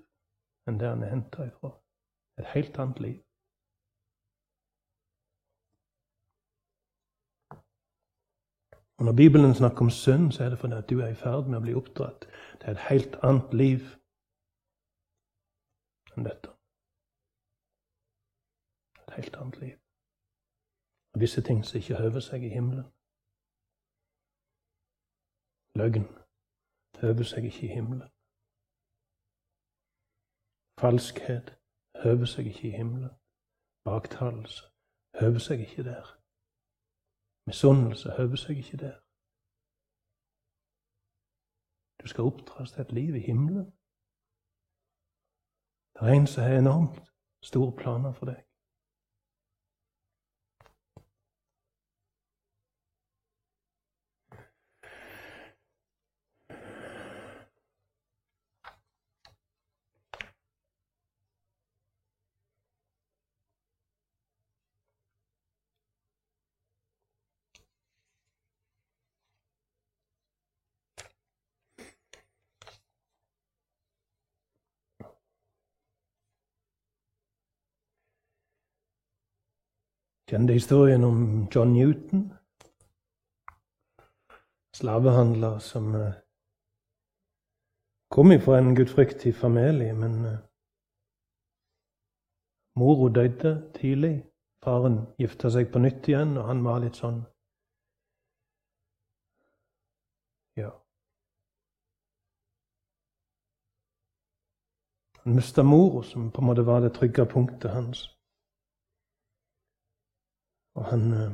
enn 0.70 0.80
det 0.80 0.90
han 0.90 1.04
er 1.04 1.14
henta 1.14 1.48
ifra. 1.50 1.74
Et 2.40 2.48
helt 2.54 2.78
annet 2.80 3.00
liv. 3.00 3.18
Og 9.00 9.06
Når 9.06 9.14
Bibelen 9.14 9.56
snakker 9.56 9.82
om 9.82 9.90
synd, 9.90 10.32
så 10.32 10.44
er 10.44 10.50
det 10.50 10.60
fordi 10.60 10.74
at 10.76 10.90
du 10.90 11.00
er 11.00 11.08
i 11.08 11.16
ferd 11.16 11.48
med 11.48 11.58
å 11.58 11.64
bli 11.64 11.74
oppdratt 11.80 12.26
til 12.62 12.72
et 12.72 12.82
helt 12.90 13.16
annet 13.24 13.54
liv 13.54 13.86
enn 16.16 16.28
dette. 16.28 16.52
Et 19.04 19.16
helt 19.18 19.40
annet 19.40 19.60
liv. 19.64 19.76
Og 21.14 21.24
Visse 21.24 21.42
ting 21.48 21.64
som 21.66 21.80
ikke 21.80 22.02
høver 22.04 22.20
seg 22.28 22.44
i 22.44 22.52
himmelen. 22.56 22.88
Løgn 25.80 26.08
høver 27.02 27.24
seg 27.32 27.48
ikke 27.48 27.66
i 27.70 27.76
himmelen. 27.78 28.12
Falskhet 30.80 31.48
høver 32.04 32.26
seg 32.26 32.46
ikke 32.48 32.68
i 32.68 32.78
himmelen. 32.80 33.12
Baktalelse 33.88 34.64
høver 35.20 35.42
seg 35.48 35.60
ikke 35.66 35.84
der. 35.84 36.06
Misunnelse 37.50 38.10
høver 38.20 38.40
seg 38.44 38.58
ikke 38.62 38.78
der. 38.86 38.98
Du 42.02 42.08
skal 42.08 42.28
oppdras 42.30 42.72
til 42.72 42.82
et 42.82 42.92
liv 43.00 43.16
i 43.16 43.26
himmelen. 43.30 43.68
Det 45.94 46.02
er 46.08 46.14
en 46.14 46.28
som 46.28 46.44
har 46.44 46.58
enormt 46.60 47.08
store 47.50 47.74
planer 47.82 48.14
for 48.14 48.26
deg. 48.32 48.49
Kjente 80.30 80.54
historien 80.54 81.04
om 81.04 81.48
John 81.56 81.74
Newton, 81.74 82.34
slavehandler 84.76 85.60
som 85.60 85.96
eh, 85.96 86.14
kom 88.12 88.32
ifra 88.32 88.58
en 88.58 88.76
gudfryktig 88.76 89.34
familie, 89.36 89.94
men 89.94 90.26
eh, 90.26 90.38
mora 92.78 93.10
døde 93.14 93.72
tidlig. 93.74 94.14
Faren 94.64 95.00
gifta 95.18 95.50
seg 95.50 95.72
på 95.74 95.82
nytt 95.82 96.12
igjen, 96.12 96.38
og 96.38 96.46
han 96.52 96.62
var 96.68 96.86
litt 96.86 97.02
sånn 97.02 97.24
Ja. 100.62 100.70
Han 105.24 105.42
mista 105.42 105.66
mora, 105.66 106.06
som 106.06 106.30
på 106.30 106.46
en 106.46 106.52
måte 106.54 106.70
var 106.70 106.86
det 106.86 106.94
trygge 107.02 107.26
punktet 107.26 107.74
hans. 107.74 108.06
Og 110.80 110.86
han 110.88 111.02
eh, 111.12 111.32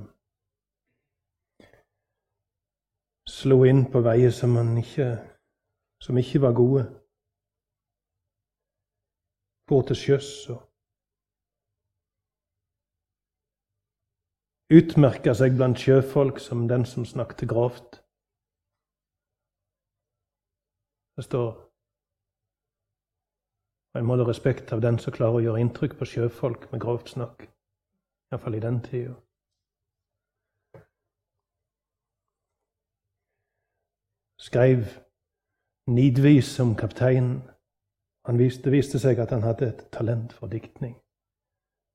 slo 3.29 3.59
inn 3.69 3.83
på 3.93 4.01
veier 4.05 4.31
som, 4.33 4.55
ikke, 4.81 5.09
som 6.01 6.17
ikke 6.17 6.41
var 6.41 6.55
gode. 6.57 6.85
For 9.69 9.85
til 9.89 9.97
sjøs 9.97 10.31
og 10.53 10.63
Utmerka 14.73 15.35
seg 15.37 15.53
blant 15.59 15.77
sjøfolk 15.77 16.39
som 16.41 16.63
den 16.69 16.87
som 16.89 17.05
snakket 17.05 17.45
grovt. 17.51 17.99
Det 21.15 21.25
står 21.27 21.51
og 23.93 23.99
en 24.01 24.07
måte 24.09 24.25
respekt 24.27 24.73
av 24.75 24.81
den 24.83 24.97
som 24.99 25.13
klarer 25.15 25.37
å 25.37 25.43
gjøre 25.45 25.61
inntrykk 25.63 25.93
på 25.99 26.07
sjøfolk 26.09 26.65
med 26.73 26.81
grovt 26.83 27.13
snakk. 27.13 27.45
Iallfall 28.33 28.57
i 28.57 28.65
den 28.65 28.81
tida. 28.83 29.13
Skrev 34.45 34.85
nidvis 35.89 36.59
om 36.59 36.75
kapteinen. 36.77 37.41
Viste, 38.25 38.65
det 38.65 38.73
viste 38.73 38.99
seg 39.01 39.19
at 39.21 39.33
han 39.33 39.45
hadde 39.45 39.67
et 39.69 39.83
talent 39.93 40.33
for 40.33 40.49
diktning. 40.49 40.95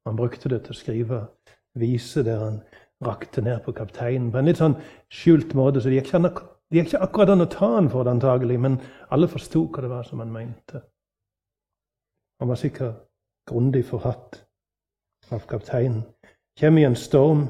Han 0.06 0.18
brukte 0.18 0.48
det 0.48 0.62
til 0.64 0.74
å 0.74 0.78
skrive 0.78 1.18
viser 1.78 2.26
der 2.26 2.38
han 2.42 2.60
rakte 3.04 3.42
ned 3.42 3.62
på 3.64 3.74
kapteinen 3.74 4.30
på 4.32 4.40
en 4.40 4.48
litt 4.50 4.60
sånn 4.60 4.76
skjult 5.12 5.54
måte. 5.58 5.80
Så 5.80 5.90
det 5.90 6.00
gikk 6.00 6.12
ikke, 6.14 6.46
gikk 6.74 6.90
ikke 6.90 7.02
akkurat 7.06 7.34
an 7.34 7.46
å 7.46 7.50
ta 7.50 7.72
han 7.76 7.90
for 7.92 8.06
det, 8.06 8.14
antagelig, 8.14 8.60
men 8.62 8.78
alle 9.10 9.30
forsto 9.30 9.66
hva 9.66 9.84
det 9.84 9.92
var 9.92 10.06
som 10.06 10.22
han 10.22 10.32
mente. 10.34 10.82
Han 12.40 12.50
var 12.50 12.60
sikkert 12.60 13.06
grundig 13.50 13.84
forhatt 13.88 14.40
av 15.34 15.46
kapteinen. 15.50 16.04
Kjem 16.58 16.78
i 16.80 16.86
en 16.88 16.98
storm 16.98 17.46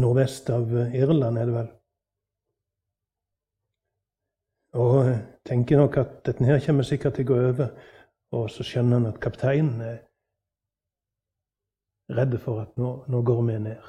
nordvest 0.00 0.50
av 0.52 0.70
Irland, 0.94 1.38
er 1.38 1.48
det 1.48 1.56
vel. 1.56 1.70
Og 4.72 5.18
tenker 5.46 5.76
nok 5.76 5.96
at 5.96 6.26
dette 6.26 6.44
her 6.44 6.60
kommer 6.66 6.86
sikkert 6.86 7.14
til 7.18 7.26
å 7.26 7.30
gå 7.32 7.38
over. 7.48 7.72
Og 8.38 8.50
så 8.50 8.62
skjønner 8.66 9.00
han 9.00 9.10
at 9.10 9.22
kapteinen 9.22 9.80
er 9.82 9.96
redd 12.14 12.36
for 12.42 12.62
at 12.62 12.76
nå, 12.78 12.92
nå 13.10 13.22
går 13.26 13.42
vi 13.48 13.56
ned. 13.64 13.88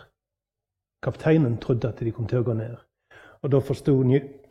Kapteinen 1.06 1.60
trodde 1.62 1.90
at 1.90 2.02
de 2.02 2.14
kom 2.14 2.28
til 2.30 2.42
å 2.42 2.48
gå 2.48 2.56
ned. 2.58 2.74
Og 3.42 3.54
da 3.54 3.62
forsto 3.62 3.94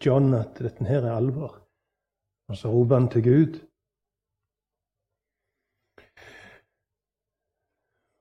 John 0.04 0.34
at 0.34 0.58
dette 0.58 0.86
her 0.86 1.02
er 1.02 1.16
alvor. 1.16 1.58
Og 2.50 2.56
så 2.56 2.70
roper 2.70 2.94
han 2.94 3.08
til 3.10 3.22
Gud. 3.22 3.60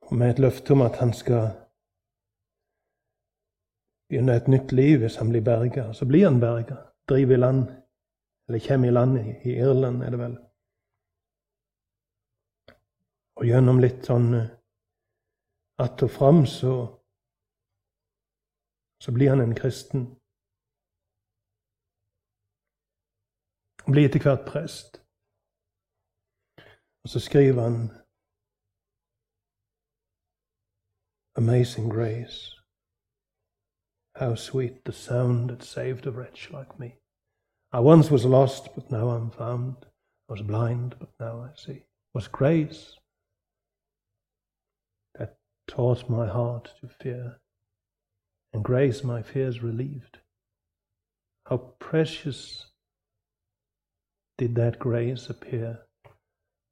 Og 0.10 0.13
med 0.17 0.30
et 0.30 0.39
løfte 0.39 0.74
om 0.74 0.82
at 0.82 0.98
han 0.98 1.13
skal 1.13 1.50
begynne 4.10 4.36
et 4.36 4.48
nytt 4.48 4.72
liv 4.72 5.00
hvis 5.00 5.17
han 5.22 5.30
blir 5.30 5.45
berga. 5.45 5.91
Så 5.93 6.06
blir 6.06 6.26
han 6.26 6.39
berga. 6.41 6.78
Driver 7.10 7.34
i 7.34 7.41
land 7.41 7.79
eller 8.49 8.67
kommer 8.67 8.88
i 8.88 8.91
land 8.91 9.17
i 9.19 9.49
Irland, 9.49 10.03
er 10.03 10.09
det 10.09 10.19
vel. 10.19 10.38
Og 13.38 13.45
gjennom 13.45 13.77
litt 13.79 14.07
sånn 14.09 14.33
eh, 14.33 14.47
att 15.79 16.01
og 16.03 16.09
fram, 16.12 16.45
så, 16.49 16.73
så 19.03 19.12
blir 19.13 19.29
han 19.29 19.43
en 19.43 19.53
kristen. 19.55 20.07
Og 23.85 23.93
blir 23.93 24.09
etter 24.09 24.25
hvert 24.25 24.49
prest. 24.49 24.97
Og 27.05 27.13
så 27.13 27.21
skriver 27.23 27.62
han 27.62 27.77
Amazing 31.38 31.88
grace, 31.93 32.59
how 34.15 34.35
sweet 34.35 34.83
the 34.85 34.91
sound 34.91 35.49
that 35.49 35.63
saved 35.63 36.07
a 36.07 36.12
wretch 36.12 36.49
like 36.51 36.79
me. 36.79 36.99
I 37.71 37.79
once 37.79 38.10
was 38.10 38.25
lost, 38.25 38.69
but 38.75 38.89
now 38.89 39.10
I'm 39.10 39.29
found. 39.29 39.75
I 40.27 40.34
was 40.34 40.41
blind, 40.41 40.95
but 40.99 41.10
now 41.19 41.41
I 41.41 41.49
see. 41.55 41.84
Was 42.15 42.27
grace 42.27 42.97
that 45.15 45.38
taught 45.67 46.10
my 46.10 46.27
heart 46.27 46.73
to 46.82 46.88
fear, 46.88 47.39
and 48.53 48.63
grace 48.63 49.03
my 49.03 49.21
fears 49.21 49.62
relieved. 49.62 50.17
How 51.45 51.58
precious 51.79 52.71
did 54.39 54.55
that 54.55 54.79
grace 54.79 55.29
appear 55.29 55.86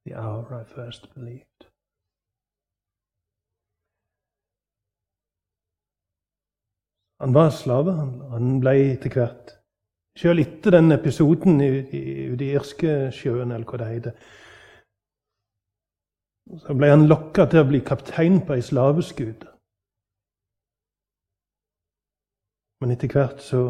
the 0.05 0.15
hour 0.15 0.55
I 0.55 0.63
first 0.63 1.13
believed. 1.13 1.65
Han 7.19 7.33
var 7.33 7.49
slavehandler. 7.49 8.29
Han 8.29 8.59
ble 8.59 8.75
etter 8.93 9.09
hvert 9.09 9.56
Sjøl 10.17 10.41
etter 10.41 10.73
den 10.73 10.91
episoden 10.95 11.59
ute 11.61 11.97
i, 11.97 12.51
Irskesjøen, 12.55 13.51
eller 13.53 13.67
hva 13.69 13.77
det 13.81 13.89
heter, 13.91 14.15
så 16.63 16.73
ble 16.79 16.89
han 16.89 17.05
lokka 17.05 17.45
til 17.51 17.61
å 17.61 17.67
bli 17.69 17.83
kaptein 17.85 18.39
på 18.47 18.55
ei 18.55 18.63
slaveskute. 18.65 19.51
Men 22.81 22.93
etter 22.93 23.11
hvert 23.13 23.41
så 23.43 23.61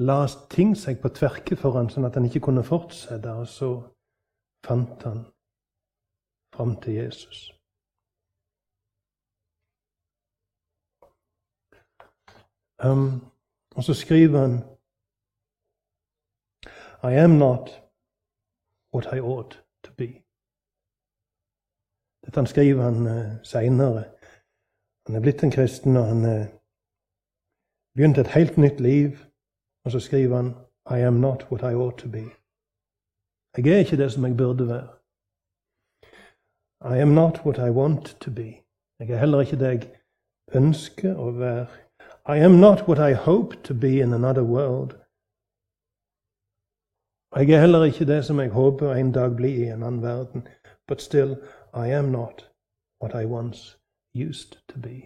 la 0.00 0.18
ting 0.52 0.74
seg 0.76 1.00
på 1.02 1.12
tverke 1.16 1.56
for 1.60 1.76
han, 1.78 1.88
sånn 1.92 2.08
at 2.08 2.16
han 2.18 2.28
ikke 2.28 2.44
kunne 2.48 2.64
fortsette. 2.66 3.34
Og 3.40 3.48
så 3.48 3.70
fant 4.66 5.04
han 5.08 5.24
fram 6.54 6.76
til 6.82 7.00
Jesus. 7.00 7.48
Um, 12.78 13.20
og 13.78 13.84
så 13.84 13.94
skriver 13.94 14.38
han 14.46 14.54
I 17.10 17.14
am 17.24 17.30
not 17.30 17.64
what 18.94 19.06
I 19.16 19.20
ought 19.20 19.52
to 19.84 19.90
be. 20.00 20.10
Dette 22.24 22.40
han 22.40 22.46
skriver 22.46 22.82
han 22.82 22.98
uh, 23.06 23.42
seinere. 23.42 24.04
Han 25.06 25.16
er 25.16 25.20
blitt 25.20 25.42
en 25.42 25.50
kristen, 25.50 25.96
og 25.96 26.04
han 26.12 26.22
uh, 26.34 26.46
begynte 27.94 28.20
et 28.20 28.34
helt 28.38 28.56
nytt 28.58 28.80
liv. 28.80 29.10
Og 29.84 29.90
så 29.92 30.00
skriver 30.00 30.36
han 30.36 30.48
I 30.98 31.00
am 31.10 31.14
not 31.26 31.40
what 31.50 31.62
I 31.72 31.74
ought 31.74 31.98
to 31.98 32.08
be. 32.08 32.24
Jeg 33.56 33.66
er 33.74 33.78
ikke 33.78 34.00
det 34.02 34.12
som 34.12 34.24
jeg 34.24 34.36
burde 34.36 34.68
være. 34.68 34.88
I 36.94 37.00
am 37.04 37.08
not 37.08 37.34
what 37.44 37.58
I 37.68 37.70
want 37.80 38.04
to 38.20 38.30
be. 38.30 38.50
Jeg 38.98 39.10
er 39.10 39.18
heller 39.18 39.40
ikke 39.40 39.58
det 39.58 39.68
jeg 39.68 39.82
ønsker 40.54 41.14
å 41.16 41.30
være. 41.30 41.87
I 42.30 42.36
am 42.36 42.60
not 42.60 42.86
what 42.88 42.98
I 42.98 43.14
hope 43.14 43.62
to 43.62 43.74
be 43.74 44.00
in 44.00 44.12
another 44.12 44.44
world. 44.44 44.90
Jeg 47.36 47.50
er 47.56 47.60
heller 47.60 47.84
ikke 47.84 48.06
det 48.12 48.24
som 48.24 48.40
jeg 48.40 48.50
håper 48.50 48.92
en 48.92 49.12
dag 49.12 49.30
blir 49.36 49.56
i 49.64 49.68
en 49.74 49.82
annen 49.82 50.02
verden. 50.02 50.40
But 50.88 51.00
still, 51.08 51.32
I 51.84 51.86
am 52.00 52.04
not 52.18 52.36
what 53.00 53.12
I 53.22 53.24
once 53.40 53.60
used 54.28 54.52
to 54.70 54.76
be. 54.88 54.98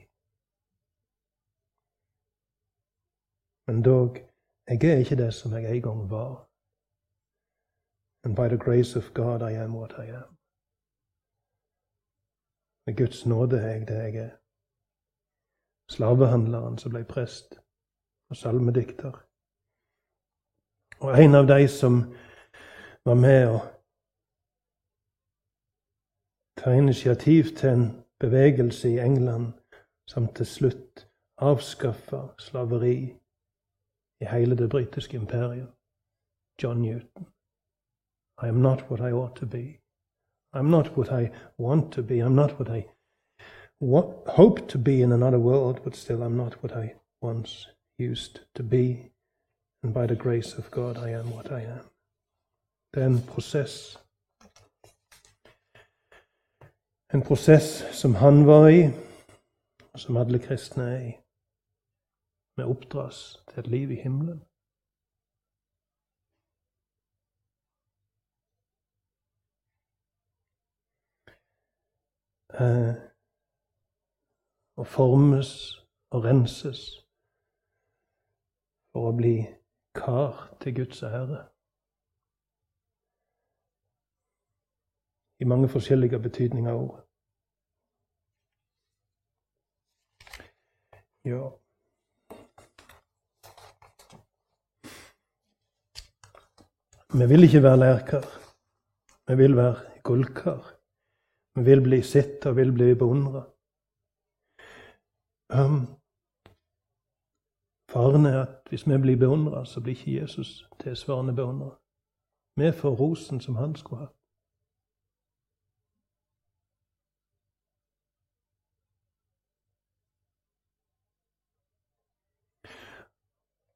Men 3.66 3.82
dog, 3.90 4.11
jeg 4.68 4.90
er 4.92 4.98
ikke 5.02 5.20
det 5.24 5.35
som 5.35 5.52
jeg 5.52 5.64
en 5.76 5.82
gang 5.82 6.11
var. 6.11 6.32
And 8.24 8.35
by 8.40 8.46
the 8.52 8.62
grace 8.66 8.92
of 9.00 9.04
God 9.20 9.40
I 9.50 9.54
am 9.64 9.72
what 9.80 9.92
I 10.04 10.06
am. 10.22 10.30
Med 12.87 12.94
Guds 13.00 13.26
nåde 13.26 13.56
er 13.64 13.70
jeg 13.76 13.88
det 13.88 14.00
jeg 14.06 14.16
er. 14.26 14.41
Slavehandleren 15.92 16.78
som 16.78 16.94
ble 16.94 17.05
prest 17.05 17.59
og 18.33 18.37
salmedikter. 18.37 19.12
Og 21.05 21.18
en 21.20 21.35
av 21.35 21.48
de 21.50 21.66
som 21.68 21.98
var 23.05 23.18
med 23.18 23.48
å 23.50 23.59
ta 26.62 26.72
initiativ 26.78 27.50
til 27.59 27.74
en 27.74 27.85
bevegelse 28.22 28.88
i 28.88 29.02
England 29.02 29.52
som 30.09 30.31
til 30.33 30.46
slutt 30.46 31.05
avskaffa 31.42 32.22
slaveri 32.38 32.96
i 34.22 34.31
hele 34.31 34.57
det 34.57 34.70
britiske 34.70 35.16
imperiet. 35.16 35.68
John 36.62 36.83
Newton. 36.83 37.26
I 38.42 38.48
am 38.48 38.62
not 38.62 38.90
what 38.90 39.00
I 39.00 39.12
ought 39.12 39.37
to 39.37 39.46
be. 39.46 39.81
I'm 40.55 40.70
not 40.70 40.96
what 40.96 41.12
I 41.12 41.31
want 41.59 41.92
to 41.92 42.02
be. 42.02 42.22
I'm 42.22 42.35
not 42.35 42.59
what 42.59 42.70
I 42.70 42.87
hope 43.83 44.68
to 44.68 44.79
be 44.79 45.03
in 45.03 45.12
another 45.12 45.38
world, 45.38 45.81
but 45.85 45.97
still 45.97 46.23
I'm 46.23 46.37
not 46.37 46.62
what 46.62 46.73
I 46.73 46.95
once 47.21 47.66
used 47.99 48.40
to 48.55 48.62
be. 48.62 49.11
And 49.83 49.92
by 49.92 50.07
the 50.07 50.14
grace 50.14 50.55
of 50.55 50.71
God, 50.71 50.97
I 50.97 51.11
am 51.11 51.31
what 51.33 51.51
I 51.51 51.62
am. 51.62 51.90
Det 52.95 53.03
er 53.03 53.07
en 53.07 53.23
prosess. 53.27 53.99
Som 57.92 58.14
han 58.14 58.47
var 58.47 58.68
i, 58.68 58.90
som 59.97 60.16
alle 60.16 60.38
kristne 60.38 61.09
i. 61.09 61.12
Vi 62.57 62.62
oppdras 62.62 63.45
til 63.55 63.64
liv 63.64 63.90
i 63.90 63.97
himmelen. 63.97 64.42
Eh, 72.55 73.12
og 74.83 74.87
formes 74.87 75.51
og 76.11 76.25
renses 76.25 76.81
for 78.90 79.12
å 79.12 79.12
bli 79.14 79.37
kar 79.95 80.40
til 80.59 80.75
Guds 80.81 81.05
ære. 81.07 81.38
I 85.38 85.47
mange 85.53 85.71
forskjellige 85.71 86.18
betydninger 86.25 86.73
av 86.73 86.81
ordet. 86.81 87.05
Ja. 91.31 91.45
Vi 97.14 97.31
vil 97.37 97.47
ikke 97.47 97.62
være 97.68 97.83
lærkar. 97.85 98.29
Vi 99.31 99.38
vil 99.45 99.57
være 99.62 100.03
gullkar. 100.03 100.77
Vi 101.55 101.71
vil 101.71 101.87
bli 101.87 102.03
sett 102.03 102.51
og 102.51 102.59
vil 102.59 102.75
bli 102.75 102.95
beundra. 102.99 103.47
Um, 105.61 105.81
faren 107.93 108.27
er 108.27 108.43
at 108.47 108.69
hvis 108.69 108.87
vi 108.88 108.99
blir 109.05 109.19
beundra, 109.19 109.65
så 109.65 109.81
blir 109.81 109.95
ikke 109.97 110.21
Jesus 110.21 110.69
tilsvarende 110.81 111.35
beundra. 111.35 111.71
Vi 112.57 112.73
får 112.81 112.93
rosen 113.03 113.41
som 113.41 113.55
han 113.55 113.77
skulle 113.77 114.01
ha. 114.03 114.09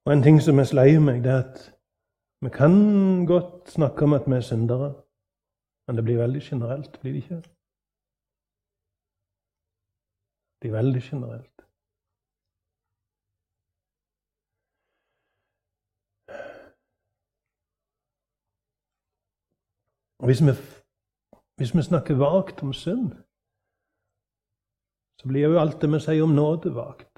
Og 0.07 0.12
En 0.12 0.23
ting 0.23 0.39
som 0.43 0.59
er 0.59 0.69
sleier 0.71 1.01
meg, 1.09 1.17
det 1.25 1.33
er 1.33 1.43
at 1.47 1.59
vi 2.45 2.51
kan 2.61 2.75
godt 3.27 3.71
snakke 3.77 4.05
om 4.07 4.12
at 4.19 4.25
vi 4.31 4.35
er 4.37 4.49
syndere, 4.51 4.91
men 5.87 5.97
det 5.97 6.05
blir 6.05 6.23
veldig 6.25 6.43
generelt, 6.51 7.01
blir 7.01 7.12
det 7.12 7.23
ikke? 7.23 7.41
Det 10.55 10.61
blir 10.61 10.77
veldig 10.81 11.03
generelt. 11.11 11.65
Hvis 20.24 20.40
vi, 20.46 20.52
hvis 21.57 21.74
vi 21.76 21.83
snakker 21.83 22.14
vagt 22.26 22.62
om 22.62 22.72
synd, 22.72 23.12
så 25.18 25.29
blir 25.29 25.42
jo 25.48 25.61
alt 25.61 25.81
det 25.83 25.88
vi 25.92 26.00
sier 26.00 26.24
om 26.24 26.35
nåde, 26.40 26.74
vagt. 26.74 27.14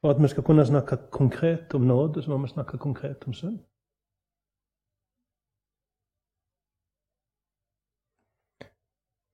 For 0.00 0.10
at 0.10 0.22
vi 0.22 0.28
skal 0.28 0.44
kunne 0.46 0.66
snakke 0.72 0.96
konkret 1.20 1.74
om 1.74 1.80
nåde, 1.80 2.22
så 2.22 2.30
må 2.30 2.38
vi 2.44 2.54
snakke 2.54 2.78
konkret 2.78 3.20
om 3.28 3.32
synd. 3.32 3.58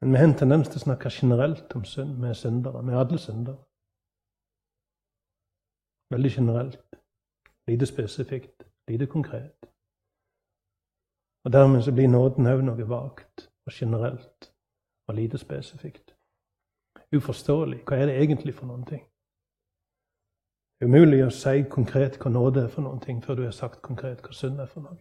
Men 0.01 0.13
vi 0.13 0.19
har 0.19 0.29
en 0.29 0.41
tendens 0.43 0.69
til 0.69 0.81
å 0.81 0.87
snakke 0.87 1.11
generelt 1.21 1.75
om 1.77 1.85
synd. 1.85 2.13
Vi 2.23 2.29
er 2.29 2.39
syndere. 2.45 2.85
Vi 2.87 2.93
er 2.93 3.01
alle 3.03 3.19
syndere. 3.19 3.59
Veldig 6.15 6.33
generelt. 6.39 6.87
Lite 7.69 7.87
spesifikt. 7.87 8.57
Lite 8.89 9.07
konkret. 9.07 9.59
Og 11.45 11.53
Dermed 11.53 11.83
så 11.83 11.93
blir 11.93 12.09
nåden 12.09 12.47
òg 12.47 12.65
noe 12.65 12.89
vagt 12.89 13.49
og 13.67 13.73
generelt 13.73 14.53
og 15.09 15.15
lite 15.15 15.39
spesifikt. 15.39 16.15
Uforståelig. 17.17 17.81
Hva 17.87 17.97
er 17.97 18.07
det 18.07 18.19
egentlig 18.23 18.55
for 18.55 18.67
noen 18.67 18.85
ting? 18.87 19.03
Det 20.79 20.87
er 20.87 20.93
umulig 20.93 21.25
å 21.25 21.33
si 21.35 21.63
konkret 21.69 22.19
hva 22.21 22.31
nåde 22.33 22.65
er 22.65 22.69
for 22.73 22.85
noen 22.87 23.01
ting, 23.01 23.25
før 23.25 23.35
du 23.35 23.43
har 23.45 23.57
sagt 23.57 23.83
konkret 23.83 24.23
hva 24.25 24.33
synd 24.37 24.61
er 24.61 24.69
for 24.69 24.85
noe. 24.85 25.01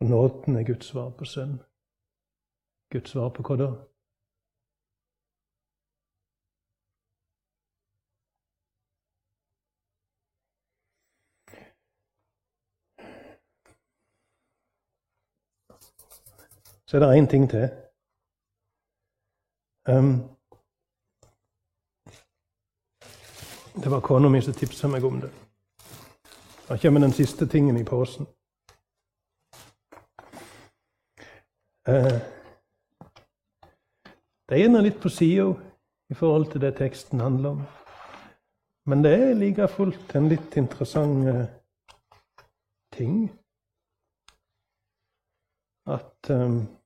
Og 0.00 0.08
nåden 0.10 0.56
er 0.56 0.66
Guds 0.66 0.86
svar 0.86 1.10
på 1.18 1.24
synd. 1.24 1.58
Guds 2.92 3.10
svar 3.10 3.28
på 3.34 3.44
hva 3.46 3.56
da? 3.60 3.70
Så 16.90 16.96
er 16.96 17.00
det 17.00 17.18
én 17.18 17.26
ting 17.30 17.50
til. 17.50 17.68
Um, 19.88 20.22
det 23.82 23.90
var 23.90 24.00
kona 24.00 24.28
mi 24.28 24.40
som 24.42 24.54
tipsa 24.54 24.88
meg 24.90 25.04
om 25.04 25.20
det. 25.22 25.30
Da 26.68 26.76
kommer 26.82 27.00
den 27.00 27.12
siste 27.12 27.46
tingen 27.46 27.76
i 27.78 27.84
posen. 27.84 28.26
Uh, 31.86 32.18
det 34.48 34.56
er 34.56 34.60
gjerne 34.64 34.82
litt 34.82 34.98
på 34.98 35.14
sida 35.14 35.46
i 36.10 36.18
forhold 36.18 36.50
til 36.50 36.60
det 36.66 36.72
teksten 36.76 37.20
handler 37.20 37.50
om. 37.50 37.62
Men 38.86 39.06
det 39.06 39.14
er 39.14 39.38
like 39.38 39.68
fullt 39.68 40.16
en 40.18 40.28
litt 40.28 40.56
interessant 40.58 41.28
uh, 41.28 41.46
ting 42.98 43.30
at 45.86 46.34
um, 46.34 46.79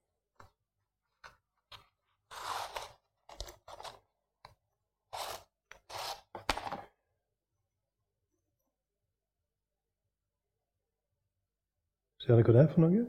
Ser 12.24 12.38
dere 12.38 12.44
hva 12.46 12.52
det 12.56 12.60
er 12.62 12.68
for 12.72 12.80
noe? 12.80 13.00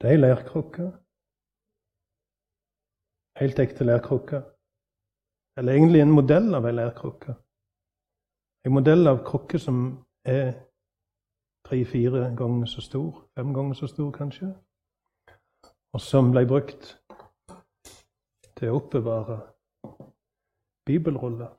Det 0.00 0.06
er 0.08 0.14
ei 0.14 0.20
leirkrukke. 0.20 0.86
Helt 3.42 3.58
ekte 3.60 3.84
leirkrukke. 3.84 4.40
Eller 5.60 5.76
egentlig 5.76 6.00
en 6.00 6.14
modell 6.16 6.48
av 6.56 6.64
ei 6.64 6.72
leirkrukke. 6.78 7.34
En 8.64 8.72
modell 8.72 9.04
av 9.10 9.20
krukke 9.26 9.60
som 9.60 9.82
er 10.24 10.54
tre-fire 11.68 12.30
ganger 12.38 12.70
så 12.72 12.80
stor. 12.80 13.20
Fem 13.36 13.52
ganger 13.52 13.76
så 13.76 13.90
stor, 13.92 14.08
kanskje. 14.16 14.48
Og 15.92 16.00
som 16.00 16.32
ble 16.32 16.46
brukt 16.48 16.94
til 18.56 18.72
å 18.72 18.80
oppbevare 18.80 19.42
bibelruller. 20.88 21.52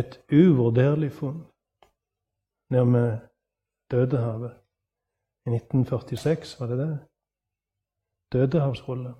Et 0.00 0.12
uvurderlig 0.32 1.12
funn 1.12 1.40
nede 2.70 2.86
med 2.96 3.10
Dødehavet. 3.90 4.54
i 5.46 5.50
1946, 5.50 6.60
var 6.60 6.66
det 6.66 6.78
det? 6.78 7.08
Dødehavsrullene. 8.32 9.14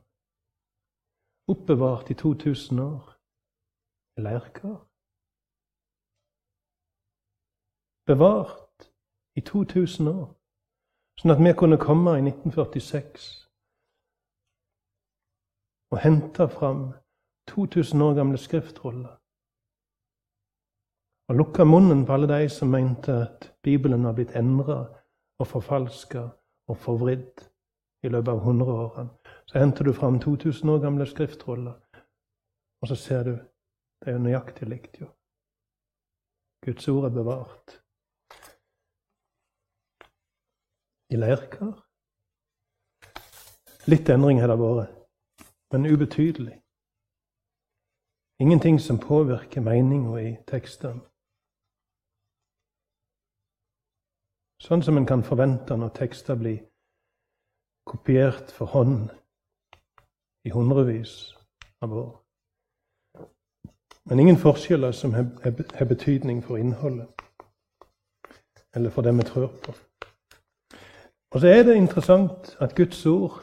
Oppbevart 1.52 2.10
i 2.10 2.14
2000 2.14 2.78
år 2.80 3.02
leirkar. 4.26 4.78
Bevart 8.06 8.92
i 9.38 9.40
2000 9.40 10.08
år, 10.08 10.28
sånn 11.18 11.34
at 11.34 11.40
vi 11.44 11.52
kunne 11.60 11.84
komme 11.88 12.12
i 12.18 12.24
1946 12.28 13.48
og 15.92 15.98
hente 16.04 16.44
fram 16.58 16.82
2000 17.48 18.02
år 18.06 18.14
gamle 18.20 18.38
skriftruller 18.46 19.14
og 21.28 21.36
lukka 21.36 21.64
munnen 21.64 22.06
på 22.06 22.12
alle 22.12 22.28
de 22.30 22.48
som 22.48 22.70
mente 22.72 23.12
at 23.12 23.50
Bibelen 23.62 24.04
var 24.04 24.16
blitt 24.16 24.36
endra 24.36 24.78
og 25.38 25.46
forfalska 25.46 26.22
og 26.68 26.76
forvridd 26.76 27.44
i 28.02 28.08
løpet 28.08 28.32
av 28.32 28.40
hundreårene. 28.44 29.10
Så 29.46 29.58
henter 29.58 29.84
du 29.84 29.92
fram 29.92 30.18
2000 30.20 30.70
år 30.70 30.80
gamle 30.82 31.06
skriftroller, 31.06 31.76
og 32.80 32.88
så 32.88 32.96
ser 32.96 33.22
du 33.24 33.34
det 33.98 34.12
er 34.12 34.14
jo 34.14 34.22
nøyaktig 34.22 34.68
likt, 34.68 35.00
jo. 35.00 35.08
Guds 36.64 36.88
ord 36.88 37.04
er 37.08 37.14
bevart. 37.14 37.74
I 41.10 41.18
leirkar. 41.18 41.74
Litt 43.90 44.08
endring 44.12 44.40
har 44.40 44.52
det 44.52 44.58
vært, 44.60 44.94
men 45.72 45.88
ubetydelig. 45.88 46.58
Ingenting 48.38 48.78
som 48.80 49.00
påvirker 49.02 49.64
meninga 49.66 50.20
i 50.22 50.36
tekstene. 50.46 51.07
Sånn 54.62 54.82
som 54.82 54.96
en 54.98 55.06
kan 55.06 55.22
forvente 55.22 55.76
når 55.78 55.92
tekster 55.94 56.38
blir 56.38 56.58
kopiert 57.88 58.50
for 58.52 58.70
hånd 58.72 59.10
i 60.44 60.50
hundrevis 60.50 61.14
av 61.84 61.94
år. 61.94 62.14
Men 64.08 64.20
ingen 64.20 64.40
forskjeller 64.40 64.92
som 64.92 65.14
har 65.14 65.84
betydning 65.88 66.40
for 66.44 66.58
innholdet, 66.58 67.08
eller 68.74 68.90
for 68.90 69.02
det 69.02 69.12
vi 69.16 69.26
tror 69.28 69.52
på. 69.62 69.74
Og 71.30 71.40
så 71.40 71.52
er 71.52 71.62
det 71.62 71.76
interessant 71.76 72.54
at 72.64 72.74
Guds 72.76 73.04
ord 73.06 73.36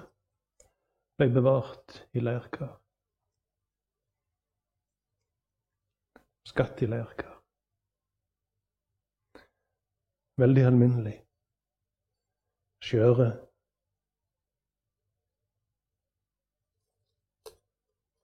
ble 1.17 1.30
bevart 1.30 2.01
i 2.17 2.23
leirkar. 2.25 2.73
Skatt 6.49 6.82
i 6.82 6.89
leirkar. 6.89 7.34
Veldig 10.43 10.63
alminnelig. 10.71 11.17
Skjøre. 12.87 13.29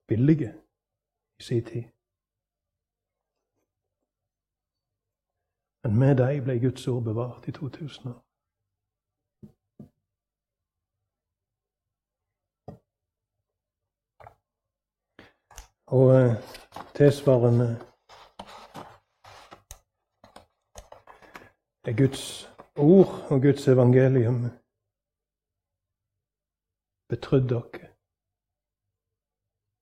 Billige 0.08 0.50
i 1.38 1.42
sin 1.48 1.64
tid. 1.70 1.86
Men 5.82 5.92
med 6.02 6.14
deg 6.22 6.34
ble 6.44 6.54
Guds 6.64 6.84
ord 6.92 7.02
bevart 7.08 7.48
i 7.48 7.52
2000 7.52 8.10
år. 8.12 8.20
Og 15.98 16.06
eh, 16.18 16.36
tilsvarende 21.84 21.90
er 21.90 21.96
Guds 22.06 22.48
ord 22.76 23.32
og 23.32 23.42
Guds 23.42 23.68
evangelium 23.68 24.50
betrodd 27.08 27.48
dere. 27.48 27.88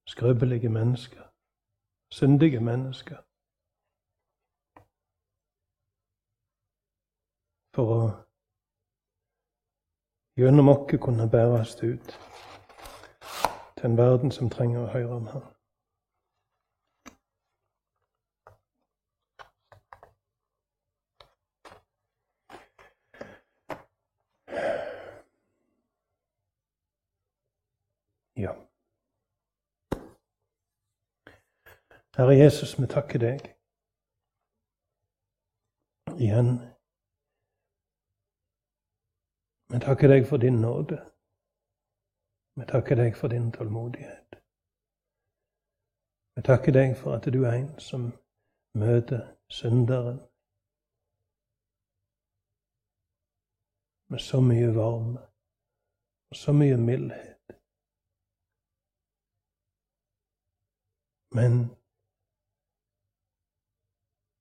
Skrøpelige 0.07 0.69
mennesker, 0.69 1.23
syndige 2.13 2.61
mennesker. 2.61 3.17
For 7.75 7.87
å 7.95 8.01
gjennom 10.37 10.69
oss 10.69 10.99
kunne 11.01 11.31
bæres 11.31 11.77
ut 11.83 12.19
til 13.77 13.87
en 13.87 13.97
verden 13.97 14.31
som 14.31 14.51
trenger 14.51 14.83
å 14.83 14.93
høre 14.93 15.17
om 15.17 15.27
Ham. 15.27 15.60
Ja. 28.41 28.53
Herre 32.17 32.35
Jesus, 32.35 32.79
vi 32.79 32.87
takker 32.87 33.19
deg 33.19 33.41
igjen. 36.17 36.51
Vi 39.73 39.81
takker 39.85 40.09
deg 40.09 40.27
for 40.29 40.43
din 40.43 40.61
nåde. 40.65 40.99
Vi 42.57 42.65
takker 42.73 42.97
deg 43.03 43.17
for 43.17 43.29
din 43.29 43.53
tålmodighet. 43.53 44.41
Vi 46.35 46.43
takker 46.43 46.73
deg 46.73 46.97
for 46.97 47.19
at 47.19 47.29
du 47.35 47.45
er 47.45 47.59
en 47.61 47.73
som 47.79 48.13
møter 48.75 49.27
synderen 49.49 50.21
med 54.11 54.19
så 54.19 54.41
mye 54.41 54.73
varme 54.75 55.21
og 56.31 56.37
så 56.37 56.53
mye 56.53 56.77
mildhet. 56.77 57.30
Men 61.35 61.53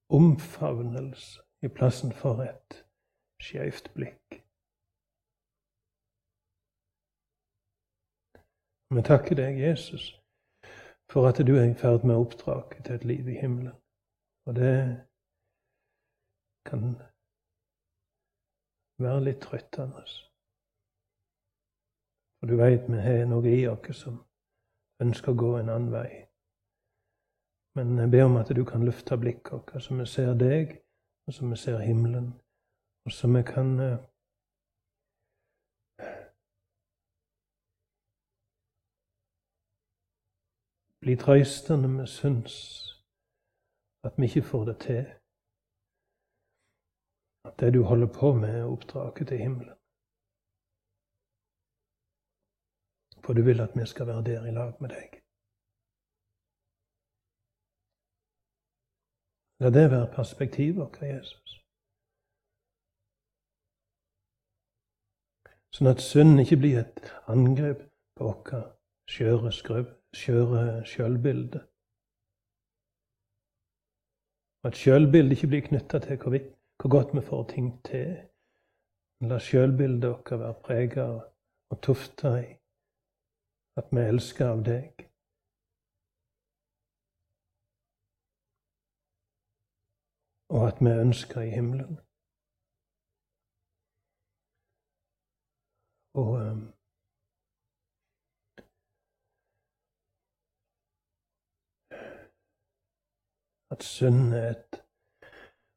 omfavnelse 0.09 1.41
i 1.61 1.67
plassen 1.67 2.13
for 2.13 2.41
et 2.43 2.85
skeivt 3.41 3.91
blikk. 3.93 4.39
Vi 8.95 9.01
takker 9.05 9.35
deg, 9.35 9.59
Jesus, 9.59 10.05
for 11.11 11.27
at 11.29 11.37
du 11.47 11.53
er 11.55 11.67
i 11.69 11.75
ferd 11.77 12.07
med 12.07 12.15
å 12.15 12.23
oppdrage 12.23 12.81
til 12.81 12.95
et 12.95 13.05
liv 13.05 13.27
i 13.29 13.37
himmelen. 13.37 13.75
Og 14.49 14.55
det 14.57 14.73
kan 16.65 16.95
være 18.97 19.23
litt 19.27 19.41
trøttende. 19.45 20.01
For 22.39 22.49
du 22.49 22.55
veit 22.57 22.89
vi 22.89 23.03
har 23.03 23.29
noe 23.29 23.51
i 23.51 23.67
oss 23.69 24.01
som 24.01 24.17
ønsker 25.03 25.35
å 25.35 25.39
gå 25.43 25.51
en 25.59 25.69
annen 25.69 25.93
vei. 25.93 26.28
Men 27.75 27.97
jeg 27.97 28.11
ber 28.11 28.23
om 28.23 28.37
at 28.37 28.49
du 28.55 28.63
kan 28.65 28.85
løfte 28.85 29.17
blikket 29.17 29.51
vårt, 29.51 29.81
så 29.83 29.95
vi 29.95 30.05
ser 30.05 30.33
deg, 30.33 30.77
og 31.27 31.33
så 31.33 31.47
vi 31.47 31.55
ser 31.55 31.77
himmelen, 31.79 32.33
og 33.05 33.11
så 33.11 33.27
vi 33.27 33.43
kan 33.53 33.69
uh, 33.79 33.97
bli 41.01 41.15
trøsta 41.23 41.77
når 41.77 41.95
vi 41.99 42.07
syns 42.19 42.55
at 44.07 44.13
vi 44.17 44.25
ikke 44.25 44.49
får 44.51 44.65
det 44.69 44.77
til. 44.87 45.05
At 47.47 47.59
det 47.59 47.73
du 47.73 47.83
holder 47.83 48.09
på 48.19 48.33
med, 48.33 48.49
er 48.59 48.71
oppdraget 48.73 49.27
til 49.27 49.37
himmelen. 49.37 49.75
For 53.23 53.33
du 53.33 53.41
vil 53.43 53.61
at 53.61 53.75
vi 53.75 53.85
skal 53.85 54.07
være 54.07 54.23
der 54.23 54.45
i 54.45 54.51
lag 54.51 54.73
med 54.81 54.89
deg. 54.89 55.28
La 59.59 59.69
det 59.69 59.89
være 59.91 60.11
perspektivet 60.15 60.77
vårt, 60.79 61.01
Jesus. 61.03 61.55
Sånn 65.75 65.89
at 65.91 66.03
synd 66.03 66.39
ikke 66.41 66.57
blir 66.61 66.79
et 66.81 67.09
angrep 67.31 67.81
på 68.15 68.29
vårt 68.29 68.53
skjøre, 69.09 69.51
sjølbilde. 70.87 71.61
At 74.67 74.79
sjølbildet 74.79 75.37
ikke 75.37 75.51
blir 75.51 75.67
knytta 75.67 76.01
til 76.03 76.17
hvor, 76.23 76.39
hvor, 76.79 76.93
godt 76.95 77.13
vi 77.15 77.25
får 77.27 77.43
ting 77.51 77.69
til. 77.87 78.15
La 79.27 79.39
sjølbildet 79.43 80.09
vårt 80.15 80.41
være 80.45 80.61
prega 80.63 81.09
og 81.19 81.81
tufta 81.83 82.33
i 82.39 82.49
at 83.79 83.91
vi 83.91 84.07
elsker 84.07 84.51
av 84.51 84.63
deg. 84.63 85.08
Og 90.55 90.61
at 90.69 90.77
vi 90.85 90.91
ønsker 91.05 91.41
i 91.41 91.49
himmelen. 91.57 91.95
Og 96.21 96.31
um, 96.45 96.63
at 103.73 103.83
synd 103.83 104.33
er 104.33 104.49
et 104.55 104.73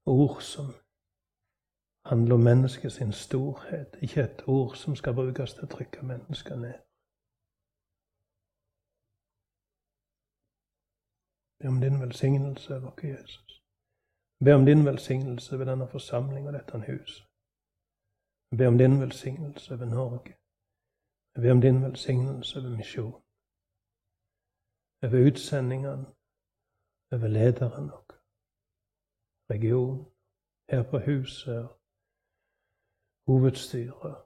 ord 0.07 0.41
som 0.53 0.67
handler 2.11 2.35
om 2.35 2.41
menneskets 2.51 3.17
storhet, 3.27 3.91
ikke 4.03 4.21
et 4.23 4.43
ord 4.47 4.75
som 4.83 4.97
skal 4.97 5.15
brukes 5.21 5.55
til 5.55 5.65
å 5.67 5.73
trykke 5.75 6.03
mennesker 6.13 6.57
ned. 6.65 6.79
Be 11.59 11.69
om 11.69 11.81
din 11.85 12.01
velsignelse 12.05 12.71
over 12.77 12.93
Jesus. 13.15 13.62
Be 14.45 14.51
om 14.59 14.65
din 14.71 14.83
velsignelse 14.91 15.59
ved 15.59 15.67
denne 15.71 15.87
forsamling 15.95 16.45
og 16.49 16.53
dette 16.53 16.79
huset. 16.91 17.25
Be 18.59 18.65
om 18.71 18.77
din 18.83 18.95
velsignelse 19.05 19.69
over 19.75 19.89
Norge. 19.97 20.33
Be 21.43 21.49
om 21.55 21.61
din 21.67 21.79
velsignelse 21.87 22.55
over 22.59 22.73
misjonen. 22.81 23.23
Over 25.05 25.19
utsendingene, 25.29 26.07
over 27.13 27.29
lederen 27.37 27.87
vår, 27.93 28.09
region, 29.53 29.99
her 30.71 30.83
på 30.91 30.97
huset, 31.09 31.63
hovedstyret, 33.29 34.17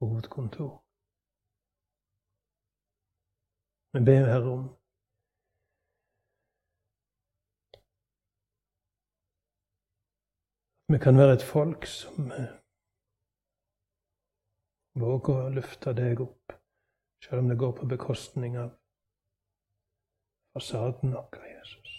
hovedkontor. 0.00 0.74
Vi 3.92 3.98
ber 4.08 4.24
Herre 4.32 4.50
om 4.58 4.79
Vi 10.92 10.98
kan 10.98 11.18
være 11.18 11.32
et 11.32 11.42
folk 11.42 11.86
som 11.86 12.32
eh, 12.34 12.48
våger 15.02 15.36
å 15.38 15.52
løfte 15.54 15.92
deg 15.94 16.22
opp, 16.24 16.54
selv 17.22 17.44
om 17.44 17.50
det 17.52 17.56
går 17.62 17.76
på 17.76 17.86
bekostning 17.92 18.56
av 18.58 18.72
fasaden 20.56 21.14
vår, 21.14 21.46
Jesus. 21.52 21.94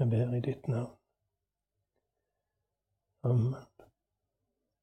Jeg 0.00 0.10
ber 0.16 0.34
i 0.34 0.42
ditt 0.48 0.66
navn. 0.74 0.96
Amen. 3.30 3.71